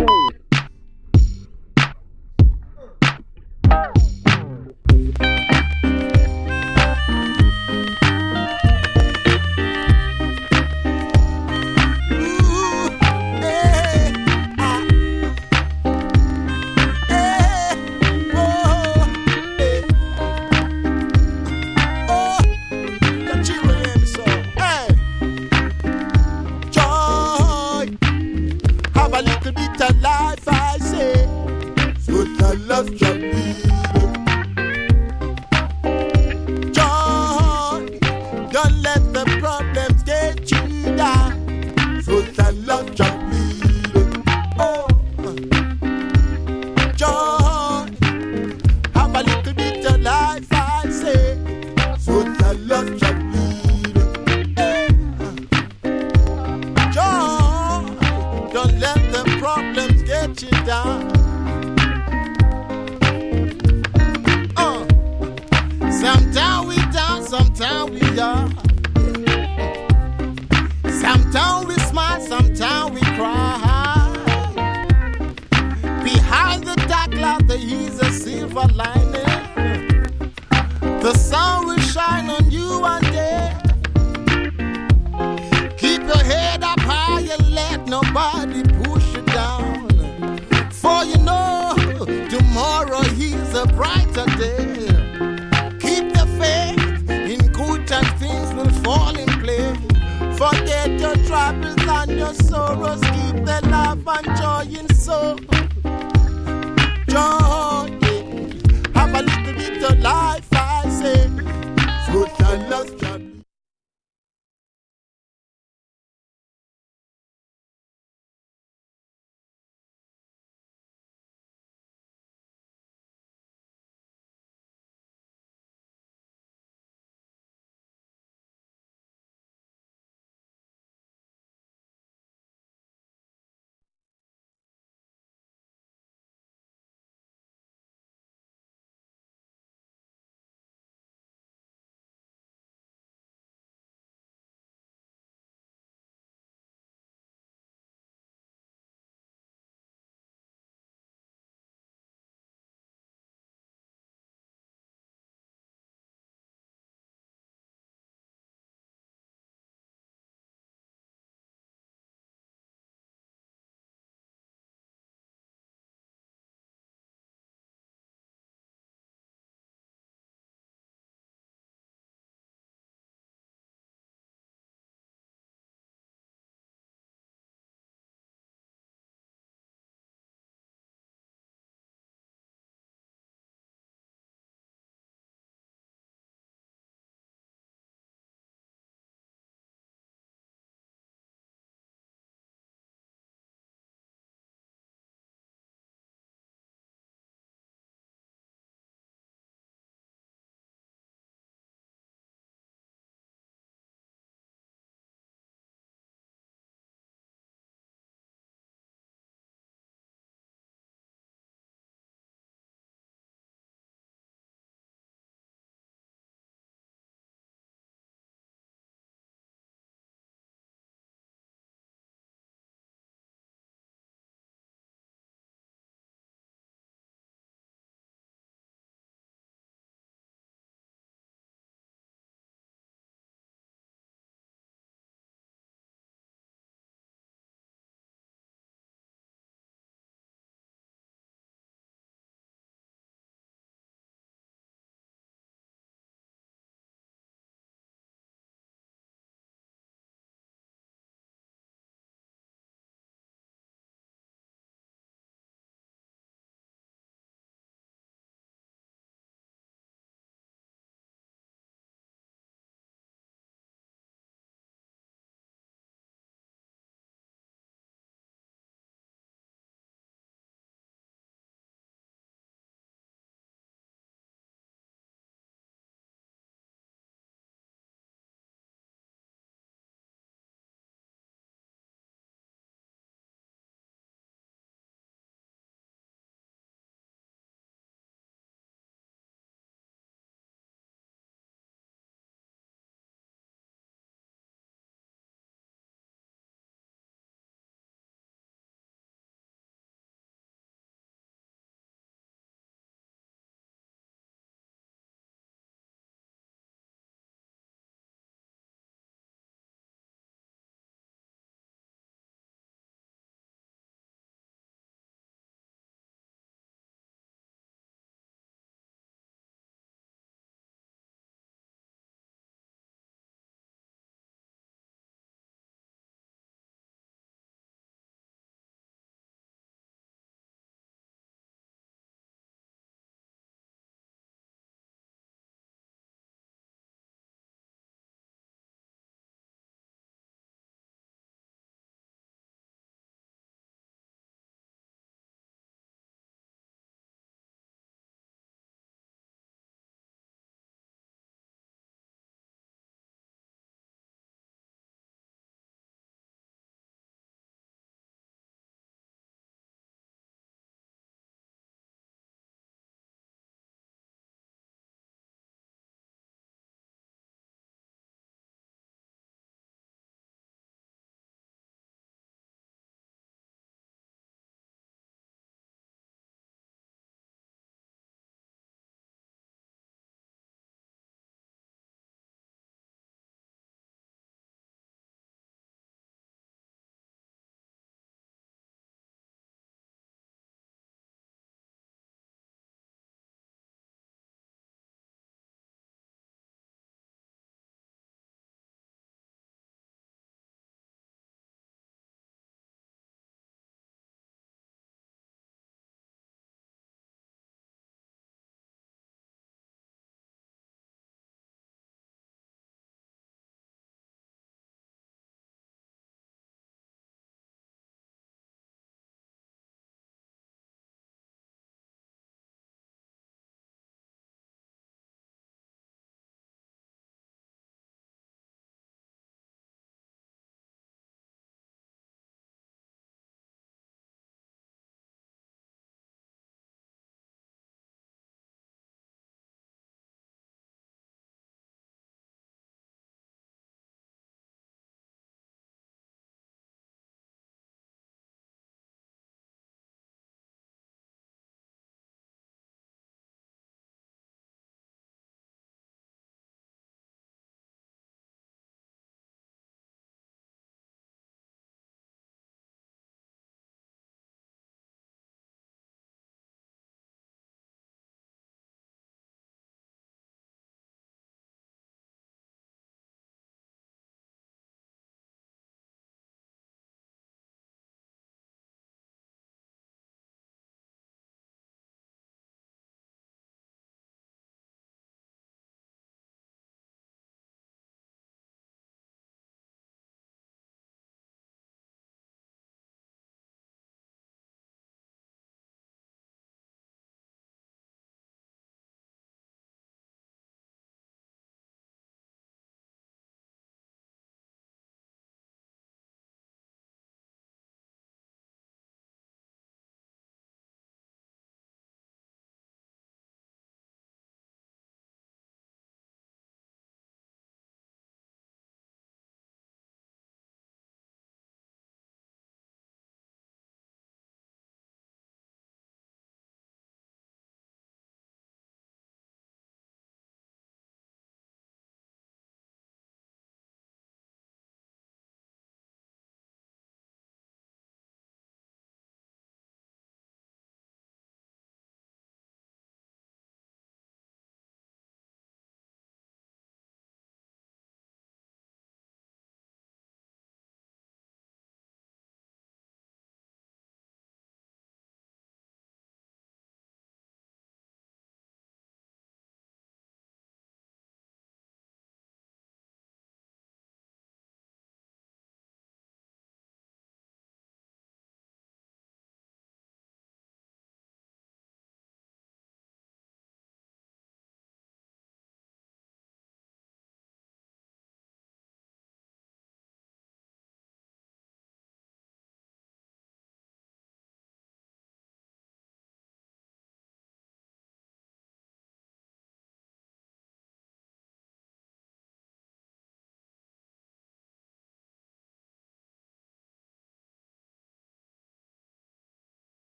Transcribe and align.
Ooh. 0.00 0.37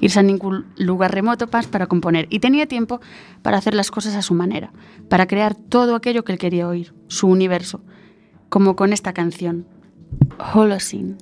Irse 0.00 0.20
a 0.20 0.22
ningún 0.22 0.66
lugar 0.76 1.12
remoto 1.12 1.46
para 1.48 1.86
componer 1.86 2.26
y 2.30 2.40
tenía 2.40 2.66
tiempo 2.66 3.00
para 3.42 3.58
hacer 3.58 3.74
las 3.74 3.90
cosas 3.90 4.14
a 4.14 4.22
su 4.22 4.34
manera, 4.34 4.72
para 5.08 5.26
crear 5.26 5.54
todo 5.54 5.94
aquello 5.94 6.24
que 6.24 6.32
él 6.32 6.38
quería 6.38 6.68
oír, 6.68 6.94
su 7.08 7.28
universo, 7.28 7.82
como 8.48 8.76
con 8.76 8.92
esta 8.92 9.12
canción, 9.12 9.66
Holocene. 10.54 11.16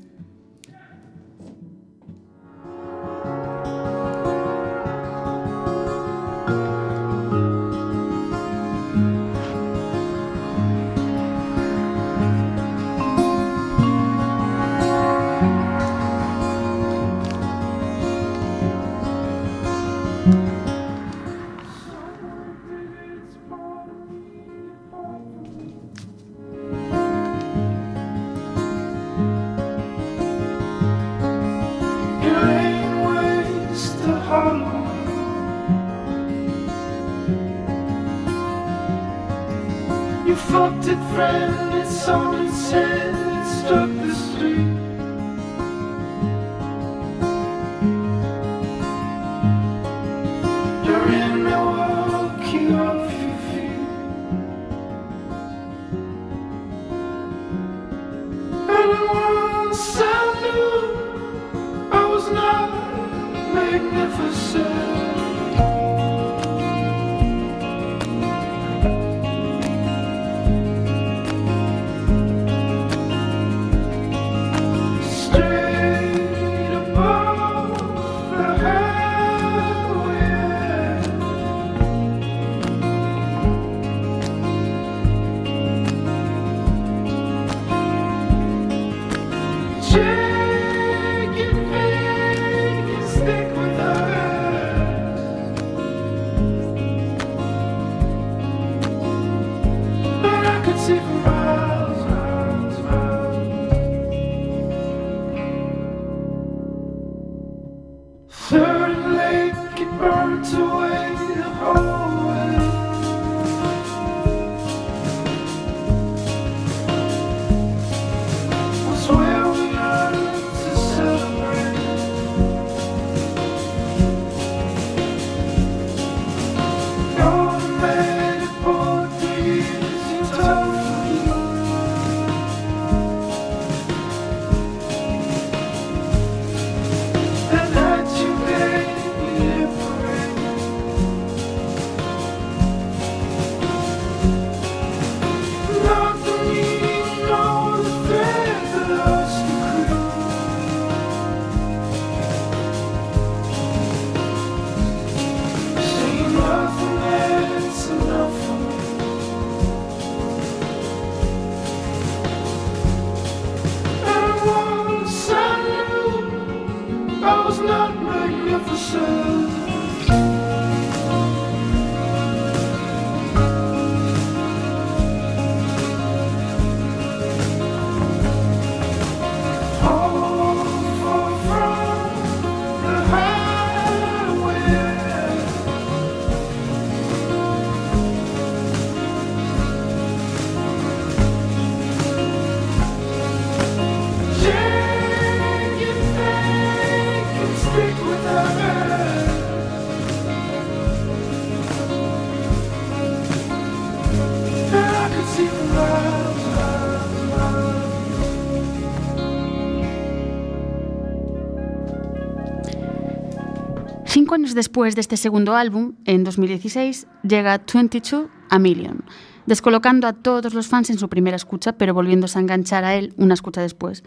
Años 214.35 214.55
después 214.55 214.95
de 214.95 215.01
este 215.01 215.17
segundo 215.17 215.55
álbum, 215.55 215.95
en 216.05 216.25
2016, 216.25 217.07
llega 217.23 217.61
22 217.73 218.29
a 218.51 218.59
Million, 218.59 219.05
descolocando 219.47 220.07
a 220.07 220.13
todos 220.13 220.55
los 220.55 220.67
fans 220.69 220.91
en 220.91 220.99
su 220.99 221.09
primera 221.09 221.37
escucha, 221.37 221.73
pero 221.73 221.95
volviéndose 221.95 222.39
a 222.39 222.43
enganchar 222.43 222.85
a 222.85 222.95
él 222.95 223.15
una 223.17 223.35
escucha 223.35 223.61
después. 223.61 224.05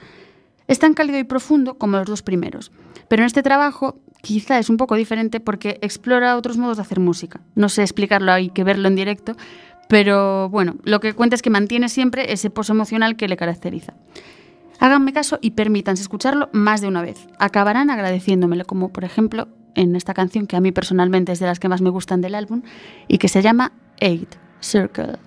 Es 0.67 0.79
tan 0.79 0.93
cálido 0.93 1.19
y 1.19 1.23
profundo 1.23 1.77
como 1.77 1.97
los 1.97 2.07
dos 2.07 2.21
primeros, 2.23 2.71
pero 3.07 3.21
en 3.21 3.27
este 3.27 3.43
trabajo 3.43 3.99
quizá 4.21 4.57
es 4.57 4.69
un 4.69 4.77
poco 4.77 4.95
diferente 4.95 5.39
porque 5.39 5.77
explora 5.81 6.37
otros 6.37 6.57
modos 6.57 6.77
de 6.77 6.81
hacer 6.81 6.99
música. 6.99 7.41
No 7.53 7.69
sé 7.69 7.83
explicarlo, 7.83 8.31
hay 8.31 8.49
que 8.49 8.63
verlo 8.63 8.87
en 8.87 8.95
directo, 8.95 9.35
pero 9.87 10.49
bueno, 10.49 10.75
lo 10.83 10.99
que 10.99 11.13
cuenta 11.13 11.35
es 11.35 11.41
que 11.41 11.49
mantiene 11.49 11.89
siempre 11.89 12.33
ese 12.33 12.49
pozo 12.49 12.73
emocional 12.73 13.15
que 13.15 13.27
le 13.27 13.37
caracteriza. 13.37 13.93
Háganme 14.79 15.13
caso 15.13 15.39
y 15.41 15.51
permítanse 15.51 16.01
escucharlo 16.01 16.49
más 16.51 16.81
de 16.81 16.87
una 16.87 17.01
vez. 17.01 17.27
Acabarán 17.39 17.89
agradeciéndomelo, 17.89 18.65
como 18.65 18.89
por 18.89 19.03
ejemplo 19.03 19.47
en 19.75 19.95
esta 19.95 20.13
canción 20.13 20.47
que 20.47 20.55
a 20.55 20.61
mí 20.61 20.71
personalmente 20.71 21.31
es 21.31 21.39
de 21.39 21.45
las 21.45 21.59
que 21.59 21.69
más 21.69 21.81
me 21.81 21.89
gustan 21.89 22.21
del 22.21 22.35
álbum 22.35 22.61
y 23.07 23.17
que 23.17 23.27
se 23.27 23.41
llama 23.41 23.71
Eight 23.99 24.35
Circle. 24.61 25.24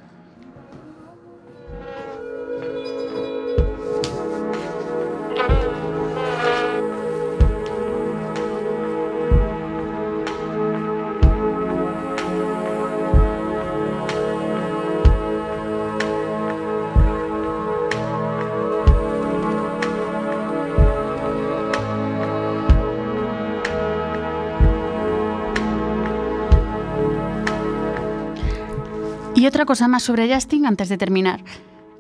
Y 29.39 29.47
otra 29.47 29.67
cosa 29.67 29.87
más 29.87 30.03
sobre 30.03 30.35
Justin 30.35 30.67
antes 30.67 30.89
de 30.89 30.99
terminar. 30.99 31.45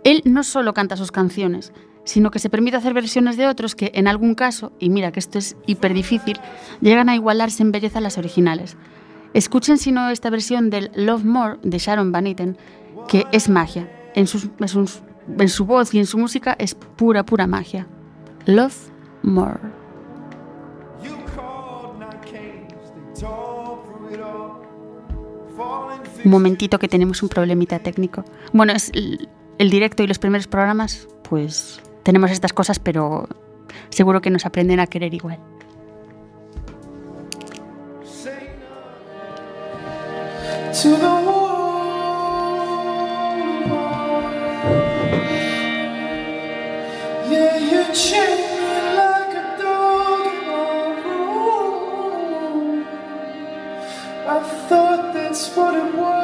Él 0.02 0.22
no 0.24 0.42
solo 0.42 0.74
canta 0.74 0.96
sus 0.96 1.12
canciones, 1.12 1.72
sino 2.02 2.32
que 2.32 2.40
se 2.40 2.50
permite 2.50 2.78
hacer 2.78 2.94
versiones 2.94 3.36
de 3.36 3.46
otros 3.46 3.76
que, 3.76 3.92
en 3.94 4.08
algún 4.08 4.34
caso, 4.34 4.72
y 4.80 4.90
mira 4.90 5.12
que 5.12 5.20
esto 5.20 5.38
es 5.38 5.56
hiper 5.64 5.94
difícil, 5.94 6.40
llegan 6.80 7.08
a 7.08 7.14
igualarse 7.14 7.62
en 7.62 7.70
belleza 7.70 7.98
a 7.98 8.02
las 8.02 8.18
originales. 8.18 8.76
Escuchen 9.34 9.78
si 9.78 9.92
no 9.92 10.10
esta 10.10 10.30
versión 10.30 10.68
del 10.68 10.90
Love 10.96 11.22
More 11.22 11.58
de 11.62 11.78
Sharon 11.78 12.10
Van 12.10 12.26
Etten, 12.26 12.58
que 13.06 13.24
es 13.30 13.48
magia. 13.48 13.88
En, 14.16 14.26
sus, 14.26 14.50
en, 14.58 15.48
su 15.48 15.64
voz 15.64 15.94
y 15.94 16.00
en 16.00 16.06
su 16.06 16.18
música 16.18 16.56
es 16.58 16.74
pura, 16.74 17.24
pura 17.24 17.46
magia. 17.46 17.86
Love 18.46 18.90
More. 19.22 19.77
Un 26.24 26.30
momentito 26.30 26.78
que 26.78 26.88
tenemos 26.88 27.22
un 27.22 27.28
problemita 27.28 27.78
técnico. 27.78 28.24
Bueno, 28.52 28.72
es 28.72 28.90
el, 28.92 29.70
directo 29.70 30.02
y 30.02 30.06
los 30.06 30.18
primeros 30.18 30.46
programas, 30.46 31.08
pues 31.28 31.80
tenemos 32.02 32.30
estas 32.30 32.52
cosas, 32.52 32.78
pero 32.78 33.28
seguro 33.90 34.20
que 34.20 34.30
nos 34.30 34.46
aprenden 34.46 34.80
a 34.80 34.86
querer 34.86 35.14
igual. 35.14 35.38
That's 55.38 55.56
what 55.56 55.76
it 55.76 55.94
was. 55.94 56.17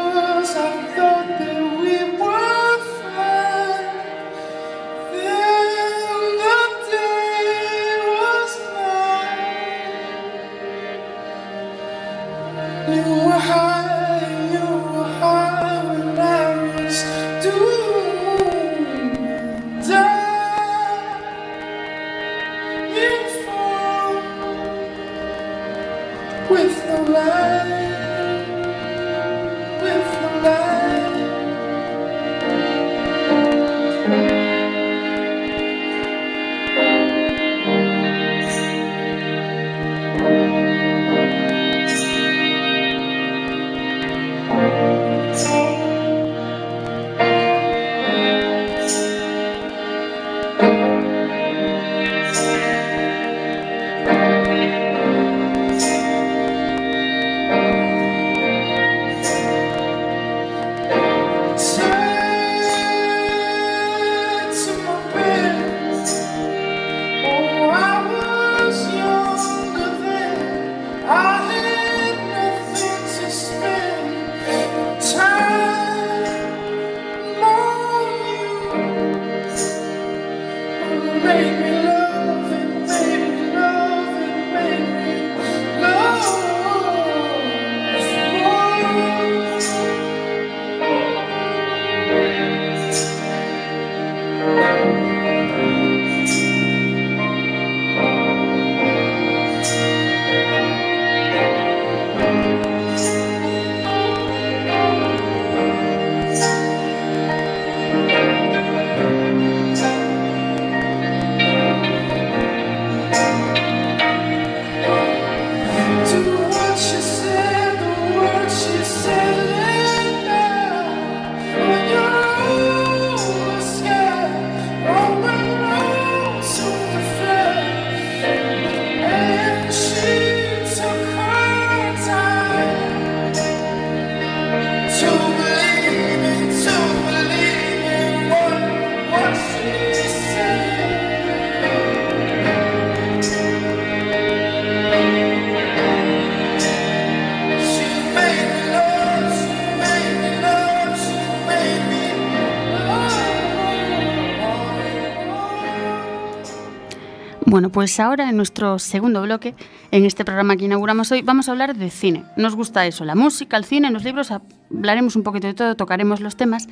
Pues 157.75 157.99
ahora 157.99 158.31
en 158.31 158.37
nuestro 158.37 158.79
segundo 158.79 159.21
bloque, 159.23 159.57
en 159.91 160.05
este 160.05 160.25
programa 160.25 160.57
que 160.57 160.65
inauguramos 160.67 161.11
hoy, 161.11 161.23
vamos 161.23 161.49
a 161.49 161.53
hablar 161.53 161.77
de 161.77 161.91
cine. 161.91 162.25
Nos 162.37 162.55
gusta 162.55 162.87
eso, 162.87 163.05
la 163.05 163.17
música, 163.17 163.57
el 163.57 163.65
cine, 163.65 163.91
los 163.91 164.05
libros, 164.05 164.31
hablaremos 164.31 165.17
un 165.17 165.25
poquito 165.25 165.49
de 165.49 165.55
todo, 165.55 165.75
tocaremos 165.75 166.21
los 166.21 166.37
temas. 166.37 166.69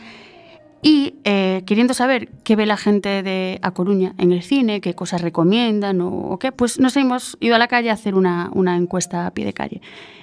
Y 0.81 1.17
eh, 1.25 1.65
queriendo 1.67 1.93
saber 1.93 2.29
qué 2.45 2.55
ve 2.55 2.67
la 2.67 2.77
gente 2.77 3.25
de 3.25 3.59
A 3.63 3.73
Coruña 3.73 4.15
en 4.17 4.31
el 4.31 4.45
cine, 4.45 4.81
qué 4.81 4.95
cosas 4.95 5.23
recomiendan 5.23 6.01
o, 6.01 6.39
qué, 6.39 6.53
pues 6.53 6.79
nos 6.79 6.97
hemos 6.97 7.37
ido 7.41 7.57
a 7.57 7.59
la 7.59 7.67
calle 7.67 7.91
a 7.91 7.95
hacer 7.95 8.15
una, 8.15 8.51
una 8.53 8.77
encuesta 8.77 9.27
a 9.27 9.33
pie 9.33 9.45
de 9.45 9.53
calle. 9.53 9.81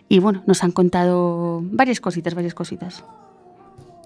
Y 0.08 0.20
bueno, 0.20 0.44
nos 0.48 0.63
han 0.63 0.72
contado 0.72 1.60
varias 1.62 2.00
cositas, 2.00 2.36
varias 2.36 2.54
cositas. 2.54 3.04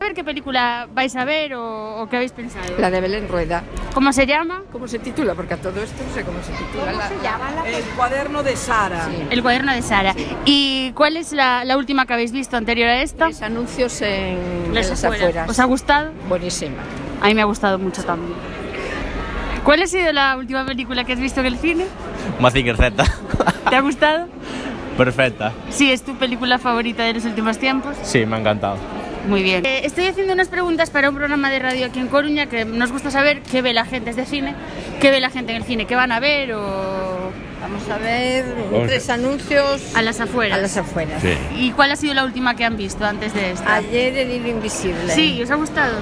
Ver 0.04 0.14
qué 0.14 0.24
película 0.26 0.88
vais 0.94 1.16
a 1.16 1.24
ver 1.24 1.56
o, 1.56 2.02
o 2.02 2.10
qué 2.10 2.18
habéis 2.18 2.34
pensado. 2.34 2.66
La 2.78 2.92
de 2.92 3.00
Belén 3.00 3.30
Rueda. 3.30 3.64
¿Cómo 3.94 4.12
se 4.12 4.26
llama? 4.28 4.64
¿Cómo 4.74 4.86
se 4.88 5.00
titula? 5.00 5.34
Porque 5.34 5.54
a 5.54 5.58
todo 5.58 5.82
esto 5.82 6.04
no 6.06 6.14
sé 6.14 6.24
cómo 6.24 6.40
se 6.44 6.52
titula. 6.52 6.92
La- 6.92 7.70
El 7.70 7.84
cuaderno 7.96 8.44
de 8.44 8.56
Sara. 8.58 9.06
Sí. 9.06 9.24
El 9.30 9.42
cuaderno 9.42 9.72
de 9.72 9.82
Sara. 9.82 10.14
¿Y 10.44 10.92
cuál 10.92 11.16
es 11.16 11.32
la, 11.32 11.64
la 11.64 11.78
última 11.78 12.06
que 12.06 12.14
habéis 12.14 12.34
visto 12.34 12.58
anterior 12.58 12.90
a 12.90 13.02
esta? 13.02 13.28
Los 13.30 13.42
anuncios 13.42 14.02
en, 14.02 14.10
en 14.68 14.74
Las 14.76 14.90
las 14.90 15.04
afueras. 15.06 15.24
afueras. 15.30 15.50
¿Os 15.50 15.60
ha 15.60 15.64
gustado? 15.64 16.12
Buenísima. 16.28 16.78
A 17.22 17.28
mí 17.28 17.34
me 17.34 17.42
ha 17.42 17.46
gustado 17.46 17.80
mucho 17.80 18.04
también. 18.04 18.34
¿Cuál 19.64 19.84
ha 19.84 19.88
sido 19.88 20.12
la 20.12 20.36
última 20.36 20.66
película 20.66 21.06
que 21.06 21.14
has 21.14 21.20
visto 21.20 21.40
en 21.40 21.46
el 21.46 21.58
cine? 21.58 21.86
Mazinger 22.42 22.76
Z. 22.76 23.06
¿Te 23.70 23.76
ha 23.78 23.80
gustado? 23.82 24.28
Perfecta. 24.98 25.54
Sí, 25.70 25.92
es 25.94 26.04
tu 26.04 26.16
película 26.18 26.60
favorita 26.60 27.04
de 27.04 27.14
los 27.14 27.24
últimos 27.24 27.58
tiempos. 27.58 27.96
Sí, 28.04 28.26
me 28.26 28.36
ha 28.36 28.40
encantado. 28.40 28.76
Muy 29.28 29.44
bien. 29.44 29.66
Eh, 29.66 29.82
estoy 29.86 30.06
haciendo 30.06 30.34
unas 30.34 30.50
preguntas 30.50 30.90
para 30.90 31.10
un 31.10 31.16
programa 31.16 31.50
de 31.50 31.60
radio 31.60 31.86
aquí 31.86 32.00
en 32.00 32.08
Coruña 32.08 32.48
que 32.48 32.66
nos 32.66 32.92
gusta 32.92 33.12
saber 33.12 33.42
qué 33.42 33.62
ve 33.62 33.74
la 33.74 33.86
gente 33.86 34.14
de 34.14 34.26
cine, 34.26 34.56
qué 35.00 35.12
ve 35.12 35.20
la 35.22 35.30
gente 35.30 35.52
en 35.52 35.58
el 35.58 35.64
cine, 35.64 35.86
qué 35.86 35.96
van 35.96 36.12
a 36.12 36.20
ver 36.20 36.54
o 36.54 37.32
Vamos 37.64 37.88
a 37.90 37.98
ver 37.98 38.44
tres 38.88 39.10
anuncios 39.10 39.96
a 39.96 40.02
las 40.02 40.20
afueras. 40.20 40.58
a 40.58 40.62
las 40.62 40.76
afueras. 40.76 41.24
¿Y 41.58 41.72
cuál 41.72 41.94
ha 41.94 41.96
sido 41.96 42.14
la 42.14 42.26
última 42.26 42.58
que 42.58 42.66
han 42.66 42.76
visto 42.76 43.06
antes 43.06 43.34
de 43.34 43.52
esta? 43.52 43.76
Ayer 43.76 44.18
el 44.18 44.32
hilo 44.32 44.50
invisible. 44.50 45.14
Sí, 45.14 45.42
¿os 45.42 45.50
ha 45.50 45.56
gustado? 45.56 45.96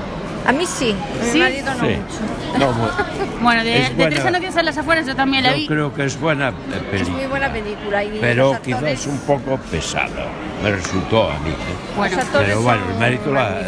A 0.47 0.51
mí 0.51 0.65
sí, 0.65 0.91
a 0.91 1.23
mi 1.25 1.31
¿Sí? 1.31 1.39
marido 1.39 1.73
no 1.75 1.79
Sí. 1.87 1.95
mucho. 1.95 2.59
No, 2.59 2.71
bu- 2.73 3.41
Bueno, 3.41 3.63
de, 3.63 3.69
de 3.71 3.89
buena. 3.95 4.09
tres 4.11 4.25
anuncios 4.25 4.57
a 4.57 4.63
las 4.63 4.77
afueras 4.77 5.05
yo 5.05 5.15
también 5.15 5.43
la 5.43 5.53
vi. 5.53 5.61
yo 5.61 5.67
creo 5.67 5.93
que 5.93 6.05
es 6.05 6.19
buena 6.19 6.49
eh, 6.49 6.99
Es 7.01 7.09
muy 7.09 7.25
buena 7.25 7.51
película. 7.51 8.03
Y 8.03 8.17
pero 8.19 8.57
quizás 8.63 9.05
un 9.07 9.19
poco 9.19 9.57
pesada. 9.69 10.27
Me 10.63 10.71
resultó 10.71 11.31
a 11.31 11.39
mí. 11.39 11.49
¿eh? 11.49 11.53
Bueno, 11.97 12.17
Pero 12.33 12.61
bueno, 12.61 12.81
el 12.91 12.99
mérito 12.99 13.31
la. 13.33 13.61
eh, 13.61 13.63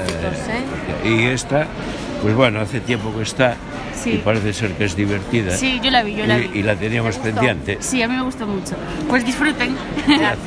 ¿eh? 1.04 1.10
Y 1.10 1.24
esta, 1.26 1.66
Pues 2.22 2.36
bueno, 2.36 2.60
hace 2.62 2.80
tiempo 2.82 3.14
que 3.16 3.24
está 3.24 3.56
Sí. 4.02 4.12
y 4.14 4.18
parece 4.18 4.52
ser 4.54 4.72
que 4.74 4.86
es 4.86 4.96
divertida. 4.96 5.56
Sí, 5.56 5.80
yo 5.82 5.90
la 5.92 6.04
vi, 6.04 6.16
yo 6.16 6.26
la 6.26 6.38
vi. 6.38 6.50
Y, 6.54 6.60
y 6.60 6.64
la 6.64 6.76
teníamos 6.76 7.18
pendiente. 7.18 7.78
Sí, 7.80 8.02
a 8.02 8.08
mí 8.08 8.16
me 8.16 8.24
gustó 8.24 8.46
mucho. 8.46 8.76
Pues 9.10 9.26
disfruten. 9.26 9.76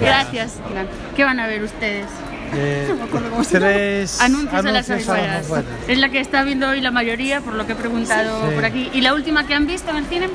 Gracias. 0.00 0.54
¿Qué 1.16 1.24
van 1.24 1.40
a 1.40 1.46
ver 1.46 1.62
ustedes? 1.62 2.06
Eh, 2.54 2.94
tres 3.50 4.20
Anuncios, 4.20 4.54
a 4.54 4.62
las 4.70 4.90
anuncios 4.90 5.08
a 5.08 5.16
las 5.26 5.44
afueras. 5.44 5.64
Es 5.88 5.98
la 5.98 6.08
que 6.08 6.20
está 6.20 6.42
viendo 6.44 6.68
hoy 6.68 6.80
la 6.80 6.90
mayoría, 6.90 7.40
por 7.40 7.54
lo 7.54 7.66
que 7.66 7.72
he 7.72 7.76
preguntado 7.76 8.48
Sí. 8.48 8.54
por 8.54 8.64
aquí. 8.64 8.90
¿Y 8.92 9.00
la 9.00 9.14
última 9.14 9.46
que 9.46 9.54
han 9.54 9.66
visto 9.66 9.90
en 9.90 9.96
el 9.96 10.06
cine? 10.06 10.28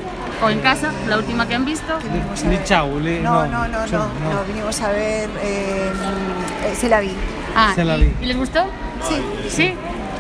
¿O 0.44 0.50
en 0.50 0.60
casa? 0.60 0.92
¿La 1.08 1.18
última 1.18 1.48
que 1.48 1.56
han 1.56 1.66
visto? 1.66 1.98
Vinimos 2.04 2.42
a 2.44 2.48
Ni 2.48 2.56
ver- 2.56 2.64
chau, 2.66 3.00
li- 3.00 3.20
No, 3.20 3.46
no, 3.46 3.68
no, 3.68 3.68
no, 3.68 3.86
sí, 3.88 3.92
no, 3.94 4.00
no. 4.00 4.34
no, 4.34 4.44
vinimos 4.48 4.82
a 4.82 4.90
ver. 4.92 5.30
Eh, 5.44 5.92
eh, 6.66 6.76
se 6.76 6.90
la 6.90 7.00
vi. 7.00 7.12
Ah, 7.56 7.74
Se 7.76 7.84
la 7.86 7.98
¿y- 7.98 8.06
vi. 8.06 8.14
¿y 8.22 8.26
les 8.26 8.38
gustó? 8.38 8.66
Sí. 9.08 9.16
¿Sí? 9.50 9.74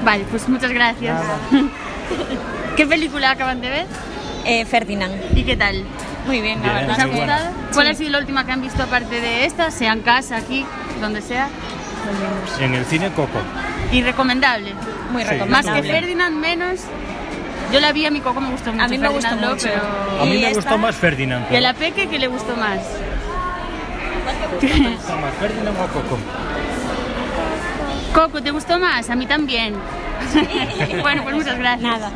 Vale, 0.03 0.25
pues 0.29 0.47
muchas 0.49 0.71
gracias. 0.71 1.19
¿Qué 2.75 2.85
película 2.87 3.31
acaban 3.31 3.61
de 3.61 3.69
ver? 3.69 3.85
Eh, 4.45 4.65
Ferdinand. 4.65 5.15
¿Y 5.37 5.43
qué 5.43 5.55
tal? 5.55 5.83
Muy 6.25 6.41
bien, 6.41 6.61
la 6.61 6.73
Bien, 6.73 6.87
¿Les 6.87 6.97
verdad. 6.97 7.01
ha 7.01 7.17
gustado? 7.17 7.45
¿Cuál 7.73 7.87
ha 7.87 7.93
sido 7.93 8.11
la 8.11 8.19
última 8.19 8.45
que 8.45 8.51
han 8.51 8.61
visto 8.61 8.83
aparte 8.83 9.21
de 9.21 9.45
esta? 9.45 9.71
Sea 9.71 9.93
en 9.93 10.01
casa, 10.01 10.37
aquí, 10.37 10.65
donde 10.99 11.21
sea. 11.21 11.47
En 12.59 12.73
el 12.75 12.85
cine 12.85 13.09
Coco. 13.11 13.39
Y 13.91 14.01
recomendable. 14.03 14.73
Muy 15.11 15.23
Más 15.23 15.31
que 15.31 15.37
recomendable. 15.39 15.91
Ferdinand, 15.91 16.35
menos. 16.37 16.79
Yo 17.71 17.79
la 17.79 17.91
vi 17.93 18.05
a 18.05 18.11
mi 18.11 18.19
coco, 18.19 18.41
me 18.41 18.49
gustó 18.51 18.71
mucho. 18.73 18.83
A 18.85 18.87
mí 18.89 18.97
me 18.97 19.07
gustó 19.07 19.35
mucho. 19.35 19.67
pero- 19.67 20.21
A 20.21 20.25
mí 20.25 20.31
me 20.31 20.37
esta- 20.47 20.55
gustó 20.55 20.77
más 20.77 20.95
Ferdinand. 20.95 21.45
¿Y 21.51 21.55
a 21.55 21.61
la 21.61 21.73
Peque 21.73 22.07
qué 22.07 22.19
le 22.19 22.27
gustó 22.27 22.55
más? 22.55 22.79
más 25.21 25.33
Ferdinand 25.39 25.77
o 25.79 25.87
Coco? 25.87 26.17
Coco, 28.13 28.41
¿te 28.43 28.51
gustó 28.51 28.77
más? 28.77 29.09
A 29.09 29.15
mí 29.15 29.25
también. 29.25 29.73
bueno, 31.01 31.23
pues 31.23 31.35
muchas 31.35 31.57
gracias. 31.57 31.81
Nada. 31.91 32.11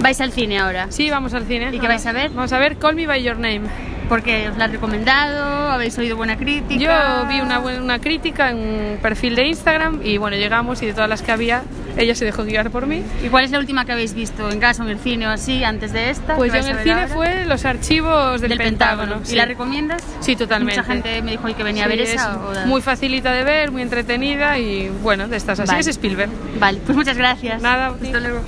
¿Vais 0.00 0.18
al 0.20 0.32
cine 0.32 0.58
ahora? 0.58 0.86
Sí, 0.90 1.10
vamos 1.10 1.34
al 1.34 1.44
cine. 1.46 1.68
¿Y 1.72 1.78
qué 1.78 1.86
vais 1.86 2.04
a 2.06 2.12
ver? 2.12 2.30
Vamos 2.30 2.52
a 2.52 2.58
ver 2.58 2.78
Call 2.78 2.94
Me 2.96 3.06
By 3.06 3.22
Your 3.22 3.36
Name. 3.36 3.62
Porque 4.10 4.48
os 4.50 4.58
la 4.58 4.64
han 4.64 4.72
recomendado, 4.72 5.70
habéis 5.70 5.96
oído 5.96 6.16
buena 6.16 6.36
crítica. 6.36 6.78
Yo 7.22 7.26
vi 7.28 7.40
una, 7.40 7.60
buena- 7.60 7.80
una 7.80 7.98
crítica 8.00 8.50
en 8.50 8.56
un 8.58 8.98
perfil 9.00 9.36
de 9.36 9.46
Instagram 9.46 10.00
y 10.04 10.18
bueno, 10.18 10.36
llegamos 10.36 10.82
y 10.82 10.86
de 10.86 10.92
todas 10.92 11.08
las 11.08 11.22
que 11.22 11.30
había, 11.30 11.62
ella 11.96 12.14
se 12.16 12.24
dejó 12.24 12.42
guiar 12.44 12.70
por 12.70 12.86
mí. 12.88 13.02
¿Y 13.24 13.28
cuál 13.28 13.44
es 13.44 13.52
la 13.52 13.58
última 13.60 13.84
que 13.84 13.92
habéis 13.92 14.12
visto? 14.14 14.50
¿En 14.50 14.58
casa 14.58 14.82
o 14.82 14.86
en 14.86 14.90
el 14.92 14.98
cine 14.98 15.28
o 15.28 15.30
así, 15.30 15.62
antes 15.62 15.92
de 15.92 16.10
esta? 16.10 16.34
Pues 16.34 16.50
¿Qué 16.52 16.58
yo 16.60 16.66
en 16.66 16.74
a 16.74 16.78
el 16.78 16.82
cine 16.84 16.94
ahora? 17.02 17.08
fue 17.14 17.44
los 17.46 17.64
archivos 17.64 18.40
del, 18.40 18.48
del 18.50 18.58
Pentágono. 18.58 19.20
sí. 19.22 19.34
¿Y 19.34 19.36
la 19.36 19.44
recomiendas? 19.46 20.02
Sí, 20.18 20.34
totalmente. 20.34 20.80
Mucha 20.80 20.92
gente 20.92 21.22
me 21.22 21.30
dijo 21.30 21.44
que 21.56 21.62
venía 21.62 21.84
a 21.84 21.86
Sí, 21.88 21.90
ver 21.96 22.00
es 22.00 22.14
esa. 22.14 22.36
o- 22.36 22.66
muy 22.66 22.82
facilita 22.82 23.32
de 23.32 23.44
ver, 23.44 23.70
muy 23.70 23.82
entretenida 23.82 24.58
y 24.58 24.88
bueno, 25.02 25.28
de 25.28 25.36
estas 25.36 25.60
así 25.60 25.68
Vale. 25.68 25.80
es 25.82 25.86
Spielberg. 25.86 26.30
Vale, 26.58 26.80
pues 26.84 26.96
muchas 26.96 27.16
gracias. 27.16 27.62
Nada, 27.62 27.94
Hasta 28.02 28.18
luego. 28.18 28.40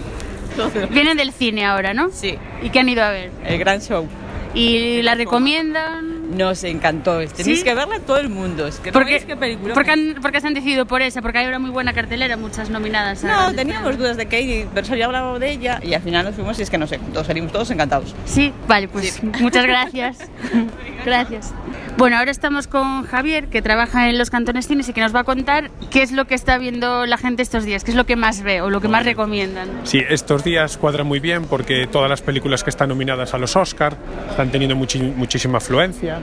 Vienen 0.90 1.16
del 1.16 1.32
cine 1.32 1.64
ahora, 1.64 1.94
¿no? 1.94 2.10
Sí, 2.12 2.36
¿Y 2.62 2.68
qué 2.70 2.80
han 2.80 2.88
ido 2.88 3.02
a 3.04 3.10
ver? 3.10 3.30
el 3.46 3.58
gran 3.58 3.80
show. 3.80 4.06
¿Y 4.54 5.00
la 5.02 5.14
recomiendan? 5.14 6.11
Nos 6.36 6.64
encantó. 6.64 7.18
Tenéis 7.28 7.58
¿Sí? 7.58 7.64
que 7.64 7.74
verla 7.74 7.98
todo 8.00 8.16
el 8.18 8.28
mundo. 8.28 8.66
Es 8.66 8.76
que 8.78 8.90
no 8.90 8.94
¿Por 8.94 9.06
qué, 9.06 9.36
película. 9.36 9.74
porque 9.74 9.90
han, 9.90 10.16
porque 10.20 10.40
se 10.40 10.46
han 10.46 10.54
decidido 10.54 10.86
por 10.86 11.02
esa? 11.02 11.22
Porque 11.22 11.38
hay 11.38 11.44
ahora 11.46 11.58
muy 11.58 11.70
buena 11.70 11.92
cartelera, 11.92 12.36
muchas 12.36 12.70
nominadas. 12.70 13.24
a 13.24 13.48
No, 13.50 13.54
teníamos 13.54 13.98
dudas 13.98 14.16
de 14.16 14.24
Katie, 14.24 14.66
pero 14.74 14.86
solo 14.86 15.04
hablaba 15.04 15.38
de 15.38 15.50
ella 15.50 15.80
y 15.82 15.94
al 15.94 16.02
final 16.02 16.24
nos 16.24 16.34
fuimos 16.34 16.58
y 16.58 16.62
es 16.62 16.70
que 16.70 16.78
no 16.78 16.86
sé, 16.86 16.98
todos 17.12 17.26
salimos 17.26 17.52
todos 17.52 17.70
encantados. 17.70 18.14
Sí, 18.24 18.52
vale, 18.66 18.88
pues 18.88 19.22
muchas 19.40 19.64
gracias. 19.66 20.18
gracias. 21.04 21.52
Bueno, 21.98 22.16
ahora 22.16 22.30
estamos 22.30 22.66
con 22.68 23.04
Javier, 23.04 23.48
que 23.48 23.60
trabaja 23.60 24.08
en 24.08 24.16
los 24.16 24.30
cantones 24.30 24.66
cines 24.66 24.88
y 24.88 24.92
que 24.94 25.02
nos 25.02 25.14
va 25.14 25.20
a 25.20 25.24
contar 25.24 25.70
qué 25.90 26.02
es 26.02 26.10
lo 26.12 26.24
que 26.26 26.34
está 26.34 26.56
viendo 26.56 27.04
la 27.04 27.18
gente 27.18 27.42
estos 27.42 27.64
días, 27.64 27.84
qué 27.84 27.90
es 27.90 27.96
lo 27.96 28.06
que 28.06 28.16
más 28.16 28.42
ve 28.42 28.62
o 28.62 28.70
lo 28.70 28.80
que 28.80 28.88
más 28.88 29.04
recomiendan. 29.04 29.68
Sí, 29.84 30.02
estos 30.08 30.42
días 30.42 30.78
cuadran 30.78 31.06
muy 31.06 31.20
bien 31.20 31.44
porque 31.44 31.86
todas 31.86 32.08
las 32.08 32.22
películas 32.22 32.64
que 32.64 32.70
están 32.70 32.88
nominadas 32.88 33.34
a 33.34 33.38
los 33.38 33.54
Oscar 33.56 33.96
están 34.30 34.50
teniendo 34.50 34.74
muchi- 34.74 35.14
muchísima 35.14 35.58
afluencia. 35.58 36.20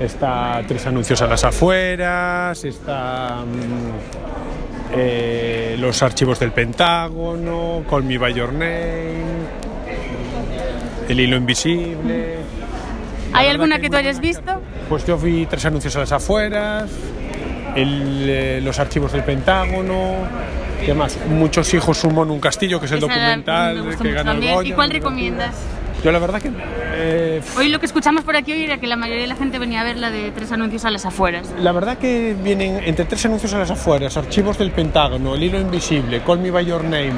Está 0.00 0.62
Tres 0.66 0.86
anuncios 0.86 1.22
a 1.22 1.26
las 1.26 1.42
afueras, 1.44 2.62
está 2.64 3.44
mm, 3.44 4.94
eh, 4.94 5.76
Los 5.78 6.02
archivos 6.02 6.38
del 6.38 6.52
Pentágono, 6.52 7.82
Call 7.88 8.04
Me 8.04 8.18
By 8.18 8.34
Your 8.34 8.52
Name, 8.52 9.24
El 11.08 11.20
hilo 11.20 11.36
invisible. 11.36 12.36
La 13.32 13.38
¿Hay 13.38 13.48
alguna 13.48 13.78
que 13.78 13.88
tú 13.88 13.96
hayas 13.96 14.20
visto? 14.20 14.60
Pues 14.88 15.06
yo 15.06 15.16
vi 15.16 15.46
Tres 15.46 15.64
anuncios 15.64 15.96
a 15.96 16.00
las 16.00 16.12
afueras, 16.12 16.90
el, 17.74 18.26
eh, 18.28 18.60
Los 18.62 18.78
archivos 18.78 19.12
del 19.12 19.24
Pentágono. 19.24 20.14
¿Qué 20.84 20.92
más? 20.92 21.18
Muchos 21.28 21.72
hijos 21.72 21.96
sumo 21.98 22.22
en 22.22 22.30
un 22.30 22.38
castillo, 22.38 22.78
que 22.78 22.86
es 22.86 22.92
el 22.92 22.98
Esa 22.98 23.06
documental 23.06 23.96
que 23.96 24.12
gana 24.12 24.32
el. 24.32 24.40
Goya. 24.40 24.68
¿Y 24.68 24.72
cuál 24.72 24.90
recomiendas? 24.90 25.54
Yo 26.06 26.12
la 26.12 26.20
verdad 26.20 26.40
que 26.40 26.52
eh, 26.94 27.42
Hoy 27.58 27.68
lo 27.68 27.80
que 27.80 27.86
escuchamos 27.86 28.22
por 28.22 28.36
aquí 28.36 28.52
hoy 28.52 28.62
era 28.62 28.78
que 28.78 28.86
la 28.86 28.94
mayoría 28.94 29.22
de 29.22 29.26
la 29.26 29.34
gente 29.34 29.58
venía 29.58 29.80
a 29.80 29.82
ver 29.82 29.96
la 29.96 30.12
de 30.12 30.30
tres 30.30 30.52
anuncios 30.52 30.84
a 30.84 30.90
las 30.92 31.04
afueras. 31.04 31.52
la 31.58 31.72
verdad 31.72 31.98
que 31.98 32.36
vienen 32.44 32.80
entre 32.84 33.06
tres 33.06 33.26
anuncios 33.26 33.52
a 33.54 33.58
las 33.58 33.72
afueras, 33.72 34.16
archivos 34.16 34.56
del 34.56 34.70
Pentágono, 34.70 35.34
el 35.34 35.42
hilo 35.42 35.58
invisible, 35.58 36.22
Call 36.22 36.38
Me 36.38 36.52
by 36.52 36.64
Your 36.64 36.84
Name 36.84 37.14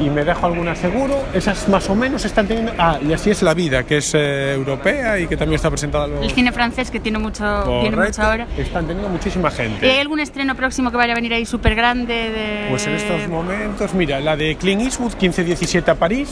y 0.00 0.10
me 0.10 0.24
dejo 0.24 0.46
alguna 0.46 0.74
seguro. 0.74 1.24
Esas 1.32 1.68
más 1.68 1.88
o 1.88 1.94
menos 1.94 2.24
están 2.24 2.46
teniendo. 2.46 2.72
Ah, 2.78 2.98
y 3.06 3.12
así 3.12 3.30
es 3.30 3.42
la 3.42 3.54
vida, 3.54 3.84
que 3.84 3.98
es 3.98 4.14
eh, 4.14 4.52
europea 4.54 5.18
y 5.18 5.26
que 5.26 5.36
también 5.36 5.56
está 5.56 5.70
presentada. 5.70 6.06
Los... 6.06 6.22
El 6.22 6.30
cine 6.30 6.52
francés 6.52 6.90
que 6.90 7.00
tiene 7.00 7.18
mucho, 7.18 7.44
tiene 7.80 7.96
mucho 7.96 8.22
ahora. 8.22 8.46
Están 8.56 8.86
teniendo 8.86 9.08
muchísima 9.08 9.50
¿Y 9.50 9.52
gente. 9.52 9.90
hay 9.90 9.98
algún 9.98 10.20
estreno 10.20 10.54
próximo 10.54 10.90
que 10.90 10.96
vaya 10.96 11.12
a 11.12 11.16
venir 11.16 11.32
ahí 11.32 11.46
súper 11.46 11.74
grande? 11.74 12.14
De... 12.14 12.66
Pues 12.70 12.86
en 12.86 12.94
estos 12.94 13.28
momentos, 13.28 13.94
mira, 13.94 14.20
la 14.20 14.36
de 14.36 14.56
Clint 14.56 14.82
Eastwood, 14.82 15.14
15-17 15.14 15.88
a 15.88 15.94
París. 15.94 16.28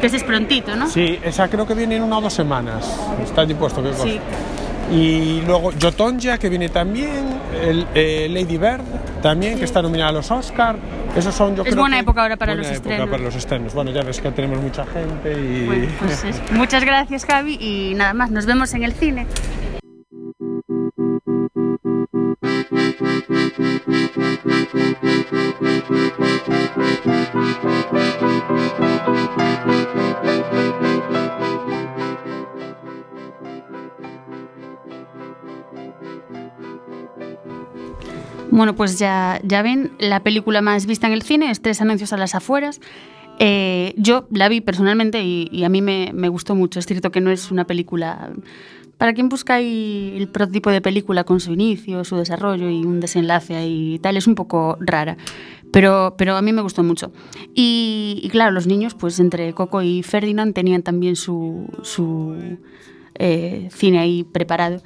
Que 0.00 0.06
ese 0.06 0.16
es 0.16 0.24
prontito, 0.24 0.74
¿no? 0.76 0.88
Sí, 0.88 1.18
esa 1.22 1.48
creo 1.48 1.66
que 1.66 1.74
viene 1.74 1.96
en 1.96 2.02
una 2.02 2.18
o 2.18 2.20
dos 2.20 2.32
semanas. 2.32 2.90
Está 3.22 3.42
allí 3.42 3.54
puesto, 3.54 3.82
qué 3.82 3.90
cosa. 3.90 4.04
Sí. 4.04 4.20
Y 4.90 5.42
luego 5.42 5.70
Yotonja, 5.72 6.38
que 6.38 6.48
viene 6.48 6.68
también, 6.68 7.38
el, 7.62 7.86
eh, 7.94 8.28
Lady 8.28 8.58
Bird, 8.58 8.82
también, 9.22 9.58
que 9.58 9.64
está 9.64 9.82
nominada 9.82 10.10
a 10.10 10.12
los 10.14 10.30
Oscar. 10.30 10.76
Esos 11.16 11.34
son, 11.34 11.56
yo 11.56 11.62
Es 11.62 11.70
creo 11.70 11.80
buena 11.82 11.96
que- 11.96 12.02
época 12.02 12.22
ahora 12.22 12.36
para 12.36 12.52
buena 12.54 12.68
los 12.68 12.76
época 12.76 12.90
estrenos. 12.90 13.10
para 13.10 13.22
los 13.22 13.34
estrenos. 13.34 13.74
Bueno, 13.74 13.90
ya 13.90 14.02
ves 14.02 14.20
que 14.20 14.30
tenemos 14.30 14.60
mucha 14.60 14.86
gente 14.86 15.32
y... 15.32 15.66
Bueno, 15.66 15.88
pues 15.98 16.24
es- 16.24 16.40
muchas 16.52 16.84
gracias, 16.84 17.24
Javi, 17.26 17.58
y 17.60 17.94
nada 17.94 18.14
más, 18.14 18.30
nos 18.30 18.46
vemos 18.46 18.72
en 18.74 18.84
el 18.84 18.92
cine. 18.94 19.26
Bueno, 38.60 38.76
pues 38.76 38.98
ya, 38.98 39.40
ya 39.42 39.62
ven, 39.62 39.92
la 39.98 40.22
película 40.22 40.60
más 40.60 40.84
vista 40.84 41.06
en 41.06 41.14
el 41.14 41.22
cine 41.22 41.50
es 41.50 41.62
Tres 41.62 41.80
anuncios 41.80 42.12
a 42.12 42.18
las 42.18 42.34
afueras. 42.34 42.78
Eh, 43.38 43.94
yo 43.96 44.28
la 44.30 44.50
vi 44.50 44.60
personalmente 44.60 45.22
y, 45.24 45.64
a 45.64 45.70
mí 45.70 45.80
me, 45.80 46.28
gustó 46.28 46.54
mucho. 46.54 46.78
Es 46.78 46.84
cierto 46.84 47.10
que 47.10 47.22
no 47.22 47.30
es 47.30 47.50
una 47.50 47.66
película... 47.66 48.34
Para 48.98 49.14
quien 49.14 49.30
busca 49.30 49.54
ahí 49.54 50.12
el 50.14 50.28
prototipo 50.28 50.68
de 50.70 50.82
película 50.82 51.24
con 51.24 51.40
su 51.40 51.54
inicio, 51.54 52.04
su 52.04 52.16
desarrollo 52.16 52.68
y 52.68 52.84
un 52.84 53.00
desenlace 53.00 53.66
y 53.66 53.98
tal, 53.98 54.18
es 54.18 54.26
un 54.26 54.34
poco 54.34 54.76
rara. 54.78 55.16
Pero, 55.72 56.16
pero 56.18 56.36
a 56.36 56.42
mí 56.42 56.52
me 56.52 56.60
gustó 56.60 56.82
mucho. 56.82 57.12
Y, 57.54 58.20
y 58.22 58.28
claro, 58.28 58.50
los 58.50 58.66
niños, 58.66 58.94
pues 58.94 59.18
entre 59.20 59.54
Coco 59.54 59.80
y 59.80 60.02
Ferdinand 60.02 60.52
tenían 60.52 60.82
también 60.82 61.16
su, 61.16 61.66
su 61.82 62.36
eh, 63.14 63.70
cine 63.72 64.00
ahí 64.00 64.22
preparado. 64.24 64.82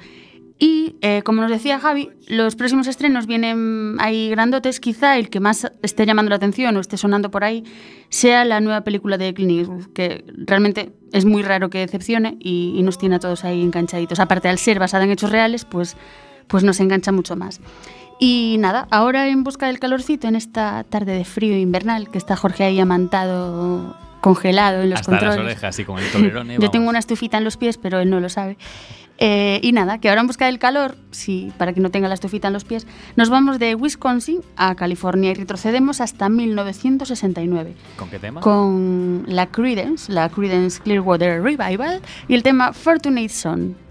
Y 0.57 0.95
eh, 1.01 1.21
como 1.23 1.41
nos 1.41 1.51
decía 1.51 1.79
Javi, 1.79 2.11
los 2.27 2.55
próximos 2.55 2.87
estrenos 2.87 3.27
vienen 3.27 3.97
ahí 3.99 4.29
grandotes. 4.29 4.79
Quizá 4.79 5.17
el 5.17 5.29
que 5.29 5.41
más 5.41 5.69
esté 5.81 6.05
llamando 6.05 6.29
la 6.29 6.37
atención 6.37 6.77
o 6.77 6.79
esté 6.79 6.95
sonando 6.97 7.29
por 7.29 7.43
ahí 7.43 7.65
sea 8.09 8.45
la 8.45 8.61
nueva 8.61 8.81
película 8.81 9.17
de 9.17 9.33
Clint 9.33 9.51
Eastwood, 9.51 9.87
que 9.93 10.23
realmente 10.45 10.93
es 11.11 11.25
muy 11.25 11.43
raro 11.43 11.69
que 11.69 11.79
decepcione 11.79 12.37
y, 12.39 12.73
y 12.77 12.83
nos 12.83 12.97
tiene 12.97 13.15
a 13.15 13.19
todos 13.19 13.43
ahí 13.43 13.61
enganchaditos. 13.61 14.19
Aparte, 14.19 14.47
al 14.47 14.57
ser 14.57 14.79
basada 14.79 15.03
en 15.03 15.11
hechos 15.11 15.29
reales, 15.29 15.65
pues, 15.65 15.97
pues 16.47 16.63
nos 16.63 16.79
engancha 16.79 17.11
mucho 17.11 17.35
más. 17.35 17.59
Y 18.17 18.55
nada, 18.59 18.87
ahora 18.91 19.27
en 19.27 19.43
busca 19.43 19.67
del 19.67 19.79
calorcito, 19.79 20.29
en 20.29 20.37
esta 20.37 20.85
tarde 20.85 21.15
de 21.15 21.25
frío 21.25 21.57
invernal, 21.57 22.09
que 22.09 22.17
está 22.17 22.37
Jorge 22.37 22.63
ahí 22.63 22.79
amantado, 22.79 23.97
congelado 24.21 24.83
en 24.83 24.91
los 24.91 25.01
Hasta 25.01 25.11
las 25.11 25.21
controles. 25.21 25.45
orejas 25.51 25.79
y 25.79 25.83
con 25.83 25.99
el 25.99 26.09
tolerone. 26.11 26.57
Yo 26.61 26.71
tengo 26.71 26.87
una 26.87 26.99
estufita 26.99 27.37
en 27.37 27.43
los 27.43 27.57
pies, 27.57 27.77
pero 27.77 27.99
él 27.99 28.09
no 28.09 28.21
lo 28.21 28.29
sabe. 28.29 28.57
Eh, 29.17 29.59
y 29.63 29.71
nada, 29.71 29.99
que 29.99 30.09
ahora 30.09 30.21
en 30.21 30.27
busca 30.27 30.47
del 30.47 30.59
calor, 30.59 30.97
sí, 31.11 31.51
para 31.57 31.71
que 31.73 31.79
no 31.79 31.89
tenga 31.89 32.07
la 32.09 32.13
estufita 32.15 32.47
en 32.47 32.53
los 32.53 32.65
pies, 32.65 32.85
nos 33.15 33.29
vamos 33.29 33.59
de 33.59 33.73
Wisconsin 33.75 34.41
a 34.57 34.75
California 34.75 35.31
y 35.31 35.33
retrocedemos 35.35 36.01
hasta 36.01 36.27
1969 36.27 37.75
¿Con 37.95 38.09
qué 38.09 38.19
tema? 38.19 38.41
con 38.41 39.23
la 39.27 39.47
Creedence, 39.47 40.11
la 40.11 40.27
Creedence 40.29 40.81
Clearwater 40.81 41.41
Revival 41.41 42.01
y 42.27 42.33
el 42.33 42.43
tema 42.43 42.73
Fortunate 42.73 43.29
Son. 43.29 43.84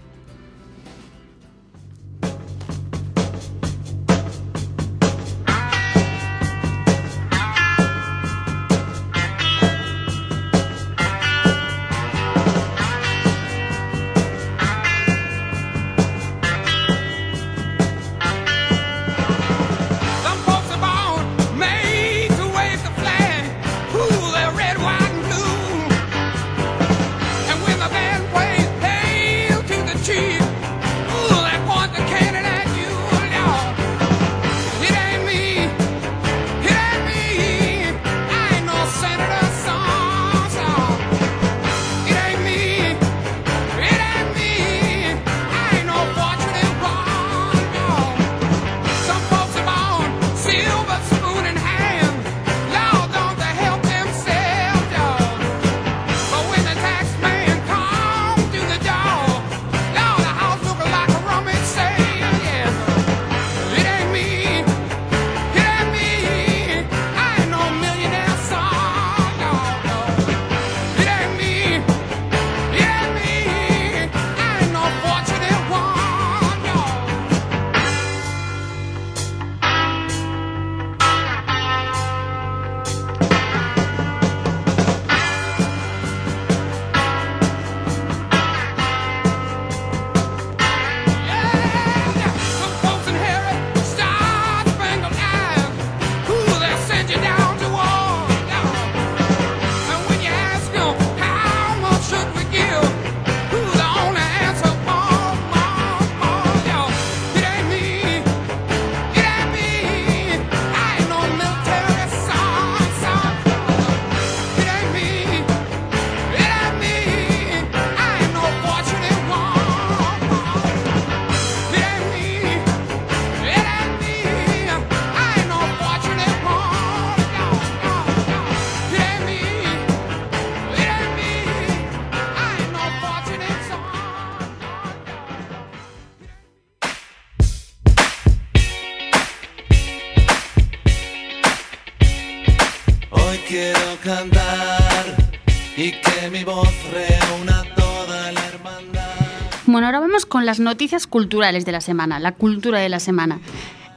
Con 150.35 150.45
las 150.45 150.59
noticias 150.59 151.07
culturales 151.07 151.63
de 151.63 151.71
la 151.71 151.79
semana, 151.79 152.19
la 152.19 152.33
cultura 152.33 152.79
de 152.79 152.89
la 152.89 152.99
semana. 152.99 153.39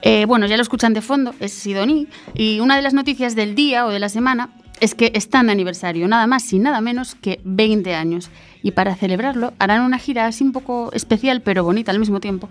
Eh, 0.03 0.25
bueno, 0.25 0.47
ya 0.47 0.57
lo 0.57 0.63
escuchan 0.63 0.95
de 0.95 1.01
fondo, 1.01 1.35
es 1.41 1.53
Sidoní, 1.53 2.07
y 2.33 2.61
una 2.61 2.77
de 2.77 2.83
las 2.83 2.95
noticias 2.95 3.35
del 3.35 3.57
día 3.57 3.85
o 3.87 3.91
de 3.91 3.99
la 3.99 4.09
semana 4.09 4.51
es 4.79 4.95
que 4.95 5.11
están 5.17 5.47
de 5.47 5.53
aniversario, 5.53 6.07
nada 6.07 6.29
más 6.29 6.53
y 6.53 6.61
nada 6.61 6.81
menos 6.81 7.17
que 7.17 7.41
20 7.43 7.93
años. 7.97 8.31
Y 8.63 8.71
para 8.71 8.95
celebrarlo 8.95 9.53
harán 9.59 9.83
una 9.83 9.99
gira 9.99 10.27
así 10.27 10.45
un 10.45 10.53
poco 10.53 10.93
especial, 10.93 11.43
pero 11.43 11.65
bonita 11.65 11.91
al 11.91 11.99
mismo 11.99 12.21
tiempo. 12.21 12.49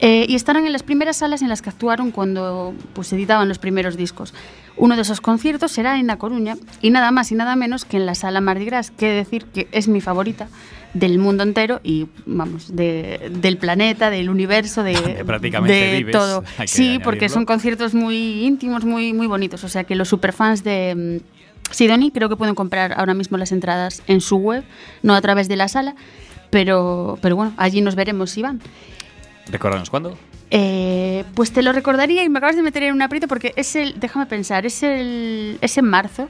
Eh, 0.00 0.26
y 0.28 0.36
estarán 0.36 0.64
en 0.64 0.72
las 0.72 0.82
primeras 0.84 1.16
salas 1.16 1.42
en 1.42 1.48
las 1.48 1.60
que 1.60 1.70
actuaron 1.70 2.12
cuando 2.12 2.72
pues, 2.92 3.12
editaban 3.12 3.48
los 3.48 3.58
primeros 3.58 3.96
discos. 3.96 4.32
Uno 4.76 4.94
de 4.94 5.02
esos 5.02 5.20
conciertos 5.20 5.72
será 5.72 5.98
en 5.98 6.06
La 6.06 6.18
Coruña 6.18 6.56
y 6.80 6.90
nada 6.90 7.10
más 7.10 7.32
y 7.32 7.34
nada 7.34 7.56
menos 7.56 7.84
que 7.84 7.96
en 7.96 8.06
la 8.06 8.14
sala 8.14 8.40
Mardi 8.40 8.64
Gras, 8.64 8.92
que 8.92 9.08
decir 9.08 9.46
que 9.46 9.66
es 9.72 9.88
mi 9.88 10.00
favorita 10.00 10.46
del 10.94 11.18
mundo 11.18 11.42
entero 11.42 11.80
y 11.82 12.06
vamos 12.26 12.74
de- 12.76 13.28
del 13.40 13.56
planeta, 13.58 14.08
del 14.08 14.30
universo, 14.30 14.84
de, 14.84 14.94
prácticamente 15.26 15.74
de 15.74 15.96
vives, 15.98 16.12
todo. 16.12 16.44
Sí, 16.66 16.98
porque 17.02 17.24
añadirlo. 17.24 17.28
son 17.34 17.44
conciertos 17.44 17.92
muy 17.94 18.44
íntimos, 18.44 18.84
muy 18.84 19.12
muy 19.12 19.26
bonitos. 19.26 19.64
O 19.64 19.68
sea 19.68 19.82
que 19.82 19.96
los 19.96 20.08
superfans 20.08 20.62
de 20.62 21.20
mm, 21.20 21.72
Sidoní 21.74 22.12
creo 22.12 22.28
que 22.28 22.36
pueden 22.36 22.54
comprar 22.54 22.94
ahora 22.96 23.14
mismo 23.14 23.36
las 23.36 23.50
entradas 23.50 24.02
en 24.06 24.20
su 24.20 24.36
web, 24.36 24.62
no 25.02 25.14
a 25.14 25.20
través 25.20 25.48
de 25.48 25.56
la 25.56 25.66
sala, 25.66 25.96
pero 26.50 27.18
pero 27.20 27.34
bueno, 27.34 27.52
allí 27.56 27.80
nos 27.80 27.96
veremos 27.96 28.30
si 28.30 28.42
van. 28.42 28.60
Recuérdanos 29.50 29.90
cuándo. 29.90 30.16
Eh, 30.50 31.24
pues 31.34 31.52
te 31.52 31.62
lo 31.62 31.72
recordaría 31.72 32.24
y 32.24 32.28
me 32.28 32.38
acabas 32.38 32.56
de 32.56 32.62
meter 32.62 32.82
en 32.84 32.94
un 32.94 33.02
aprieto 33.02 33.28
porque 33.28 33.52
es 33.56 33.76
el, 33.76 33.98
déjame 34.00 34.26
pensar, 34.26 34.66
es 34.66 34.82
el, 34.82 35.58
es 35.60 35.78
en 35.78 35.84
marzo. 35.86 36.28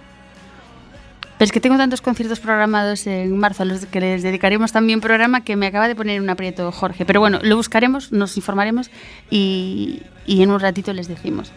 Pero 1.38 1.46
es 1.46 1.52
que 1.52 1.60
tengo 1.60 1.76
tantos 1.76 2.02
conciertos 2.02 2.40
programados 2.40 3.06
en 3.06 3.36
marzo 3.38 3.62
a 3.62 3.66
los 3.66 3.86
que 3.86 4.00
les 4.00 4.24
dedicaremos 4.24 4.72
también 4.72 5.00
programa 5.00 5.44
que 5.44 5.54
me 5.54 5.68
acaba 5.68 5.86
de 5.86 5.94
poner 5.94 6.16
en 6.16 6.24
un 6.24 6.30
aprieto 6.30 6.72
Jorge. 6.72 7.04
Pero 7.06 7.20
bueno, 7.20 7.38
lo 7.42 7.56
buscaremos, 7.56 8.10
nos 8.10 8.36
informaremos 8.36 8.90
y, 9.30 10.02
y 10.26 10.42
en 10.42 10.50
un 10.50 10.58
ratito 10.58 10.92
les 10.92 11.06
decimos. 11.06 11.52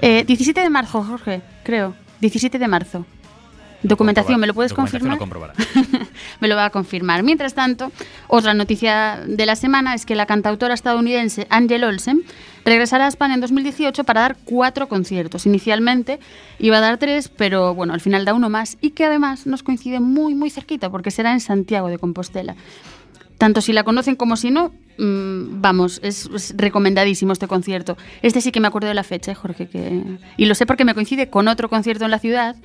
Eh, 0.00 0.24
17 0.26 0.60
de 0.60 0.68
marzo, 0.68 1.02
Jorge, 1.02 1.40
creo. 1.62 1.94
17 2.20 2.58
de 2.58 2.68
marzo. 2.68 3.06
Documentación, 3.84 4.40
¿me 4.40 4.46
lo 4.46 4.54
puedes 4.54 4.72
confirmar? 4.72 5.18
me 6.40 6.48
lo 6.48 6.56
va 6.56 6.64
a 6.64 6.70
confirmar. 6.70 7.22
Mientras 7.22 7.52
tanto, 7.52 7.92
otra 8.28 8.54
noticia 8.54 9.20
de 9.26 9.44
la 9.44 9.56
semana 9.56 9.94
es 9.94 10.06
que 10.06 10.14
la 10.14 10.24
cantautora 10.24 10.72
estadounidense 10.72 11.46
Angel 11.50 11.84
Olsen 11.84 12.22
regresará 12.64 13.04
a 13.04 13.08
España 13.08 13.34
en 13.34 13.42
2018 13.42 14.04
para 14.04 14.22
dar 14.22 14.36
cuatro 14.44 14.88
conciertos. 14.88 15.44
Inicialmente 15.44 16.18
iba 16.58 16.78
a 16.78 16.80
dar 16.80 16.96
tres, 16.96 17.28
pero 17.28 17.74
bueno, 17.74 17.92
al 17.92 18.00
final 18.00 18.24
da 18.24 18.32
uno 18.32 18.48
más 18.48 18.78
y 18.80 18.92
que 18.92 19.04
además 19.04 19.46
nos 19.46 19.62
coincide 19.62 20.00
muy, 20.00 20.34
muy 20.34 20.48
cerquita 20.48 20.90
porque 20.90 21.10
será 21.10 21.32
en 21.32 21.40
Santiago 21.40 21.88
de 21.88 21.98
Compostela. 21.98 22.56
Tanto 23.36 23.60
si 23.60 23.74
la 23.74 23.84
conocen 23.84 24.16
como 24.16 24.36
si 24.36 24.50
no, 24.50 24.72
mm, 24.96 25.60
vamos, 25.60 26.00
es, 26.02 26.30
es 26.34 26.54
recomendadísimo 26.56 27.34
este 27.34 27.48
concierto. 27.48 27.98
Este 28.22 28.40
sí 28.40 28.50
que 28.50 28.60
me 28.60 28.68
acuerdo 28.68 28.88
de 28.88 28.94
la 28.94 29.04
fecha, 29.04 29.32
¿eh, 29.32 29.34
Jorge, 29.34 29.68
que... 29.68 30.02
y 30.38 30.46
lo 30.46 30.54
sé 30.54 30.64
porque 30.64 30.86
me 30.86 30.94
coincide 30.94 31.28
con 31.28 31.48
otro 31.48 31.68
concierto 31.68 32.06
en 32.06 32.12
la 32.12 32.18
ciudad. 32.18 32.56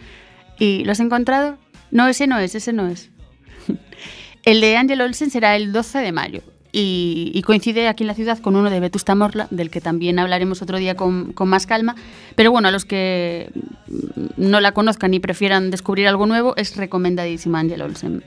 ¿Y 0.59 0.83
lo 0.83 0.91
has 0.91 0.99
encontrado? 0.99 1.57
No, 1.91 2.07
ese 2.07 2.27
no 2.27 2.37
es, 2.37 2.53
ese 2.55 2.73
no 2.73 2.87
es. 2.87 3.09
El 4.43 4.61
de 4.61 4.77
Angel 4.77 5.01
Olsen 5.01 5.29
será 5.31 5.55
el 5.55 5.71
12 5.71 5.99
de 5.99 6.11
mayo 6.11 6.41
y, 6.71 7.41
coincide 7.45 7.87
aquí 7.87 8.03
en 8.03 8.07
la 8.07 8.13
ciudad 8.13 8.37
con 8.39 8.55
uno 8.55 8.69
de 8.69 8.79
Vetusta 8.79 9.15
Morla, 9.15 9.47
del 9.49 9.69
que 9.71 9.81
también 9.81 10.19
hablaremos 10.19 10.61
otro 10.61 10.77
día 10.77 10.95
con, 10.95 11.33
más 11.45 11.65
calma. 11.65 11.95
Pero 12.35 12.51
bueno, 12.51 12.67
a 12.67 12.71
los 12.71 12.85
que 12.85 13.51
no 14.37 14.59
la 14.59 14.71
conozcan 14.71 15.13
y 15.13 15.19
prefieran 15.19 15.71
descubrir 15.71 16.07
algo 16.07 16.25
nuevo, 16.27 16.55
es 16.57 16.75
recomendadísima 16.77 17.59
Angel 17.59 17.81
Olsen. 17.81 18.23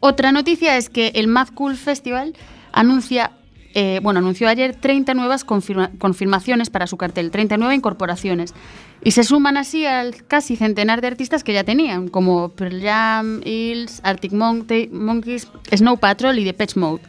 Otra 0.00 0.30
noticia 0.30 0.76
es 0.76 0.90
que 0.90 1.08
el 1.14 1.26
Mad 1.26 1.48
Cool 1.54 1.76
Festival 1.76 2.34
anuncia, 2.72 3.32
eh, 3.74 4.00
bueno, 4.02 4.18
anunció 4.18 4.48
ayer 4.48 4.76
30 4.76 5.14
nuevas 5.14 5.44
confirma- 5.46 5.90
confirmaciones 5.98 6.68
para 6.68 6.86
su 6.86 6.96
cartel, 6.98 7.30
39 7.30 7.74
incorporaciones. 7.74 8.52
Y 9.02 9.12
se 9.12 9.24
suman 9.24 9.56
así 9.56 9.86
al 9.86 10.24
casi 10.26 10.56
centenar 10.56 11.00
de 11.00 11.06
artistas 11.06 11.44
que 11.44 11.52
ya 11.52 11.64
tenían, 11.64 12.08
como 12.08 12.48
Pearl 12.50 12.80
Jam, 12.82 13.40
Hills, 13.44 14.00
Arctic 14.02 14.32
Monkeys, 14.32 15.48
Snow 15.74 15.98
Patrol 15.98 16.38
y 16.38 16.44
Depeche 16.44 16.78
Mode. 16.80 17.02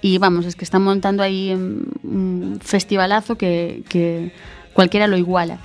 Y 0.00 0.18
vamos, 0.18 0.46
es 0.46 0.56
que 0.56 0.64
están 0.64 0.82
montando 0.82 1.22
ahí 1.22 1.54
mm, 1.54 2.06
un 2.06 2.60
festivalazo 2.62 3.36
que, 3.36 4.32
cualquiera 4.72 5.06
lo 5.06 5.16
iguala. 5.16 5.58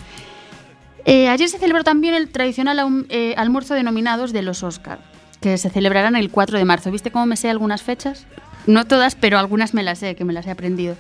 Eh, 1.06 1.28
ayer 1.28 1.50
se 1.50 1.60
celebró 1.60 1.84
también 1.84 2.14
el 2.14 2.30
tradicional 2.30 3.06
eh, 3.10 3.34
almuerzo 3.38 3.74
de 3.74 3.84
nominados 3.84 4.32
de 4.32 4.42
los 4.42 4.64
Oscar, 4.64 5.00
que 5.42 5.58
se 5.58 5.70
celebrarán 5.70 6.16
el 6.16 6.32
4 6.32 6.58
de 6.58 6.66
marzo. 6.66 6.92
¿Viste 6.92 7.12
cómo 7.12 7.26
me 7.26 7.36
sé 7.36 7.50
algunas 7.50 7.84
fechas? 7.84 8.26
No 8.66 8.86
todas, 8.86 9.16
pero 9.16 9.38
algunas 9.38 9.74
me 9.74 9.84
las 9.84 10.00
sé, 10.00 10.16
que 10.16 10.24
me 10.24 10.34
las 10.34 10.48
he 10.48 10.52
aprendido. 10.52 10.96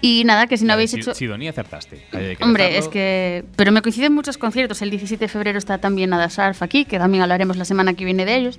Y 0.00 0.22
nada, 0.24 0.46
que 0.46 0.56
si 0.56 0.64
no 0.64 0.72
habéis 0.72 0.94
hecho... 0.94 1.14
Sidoní 1.14 1.48
acertaste. 1.48 2.04
Hombre, 2.40 2.64
dejarlo. 2.64 2.86
es 2.86 2.88
que... 2.88 3.44
Pero 3.56 3.72
me 3.72 3.82
coinciden 3.82 4.12
muchos 4.12 4.38
conciertos. 4.38 4.80
El 4.82 4.90
17 4.90 5.24
de 5.24 5.28
febrero 5.28 5.58
está 5.58 5.78
también 5.78 6.10
Nada 6.10 6.30
Surf 6.30 6.62
aquí, 6.62 6.84
que 6.84 6.98
también 6.98 7.22
hablaremos 7.22 7.56
la 7.56 7.64
semana 7.64 7.94
que 7.94 8.04
viene 8.04 8.24
de 8.24 8.36
ellos. 8.36 8.58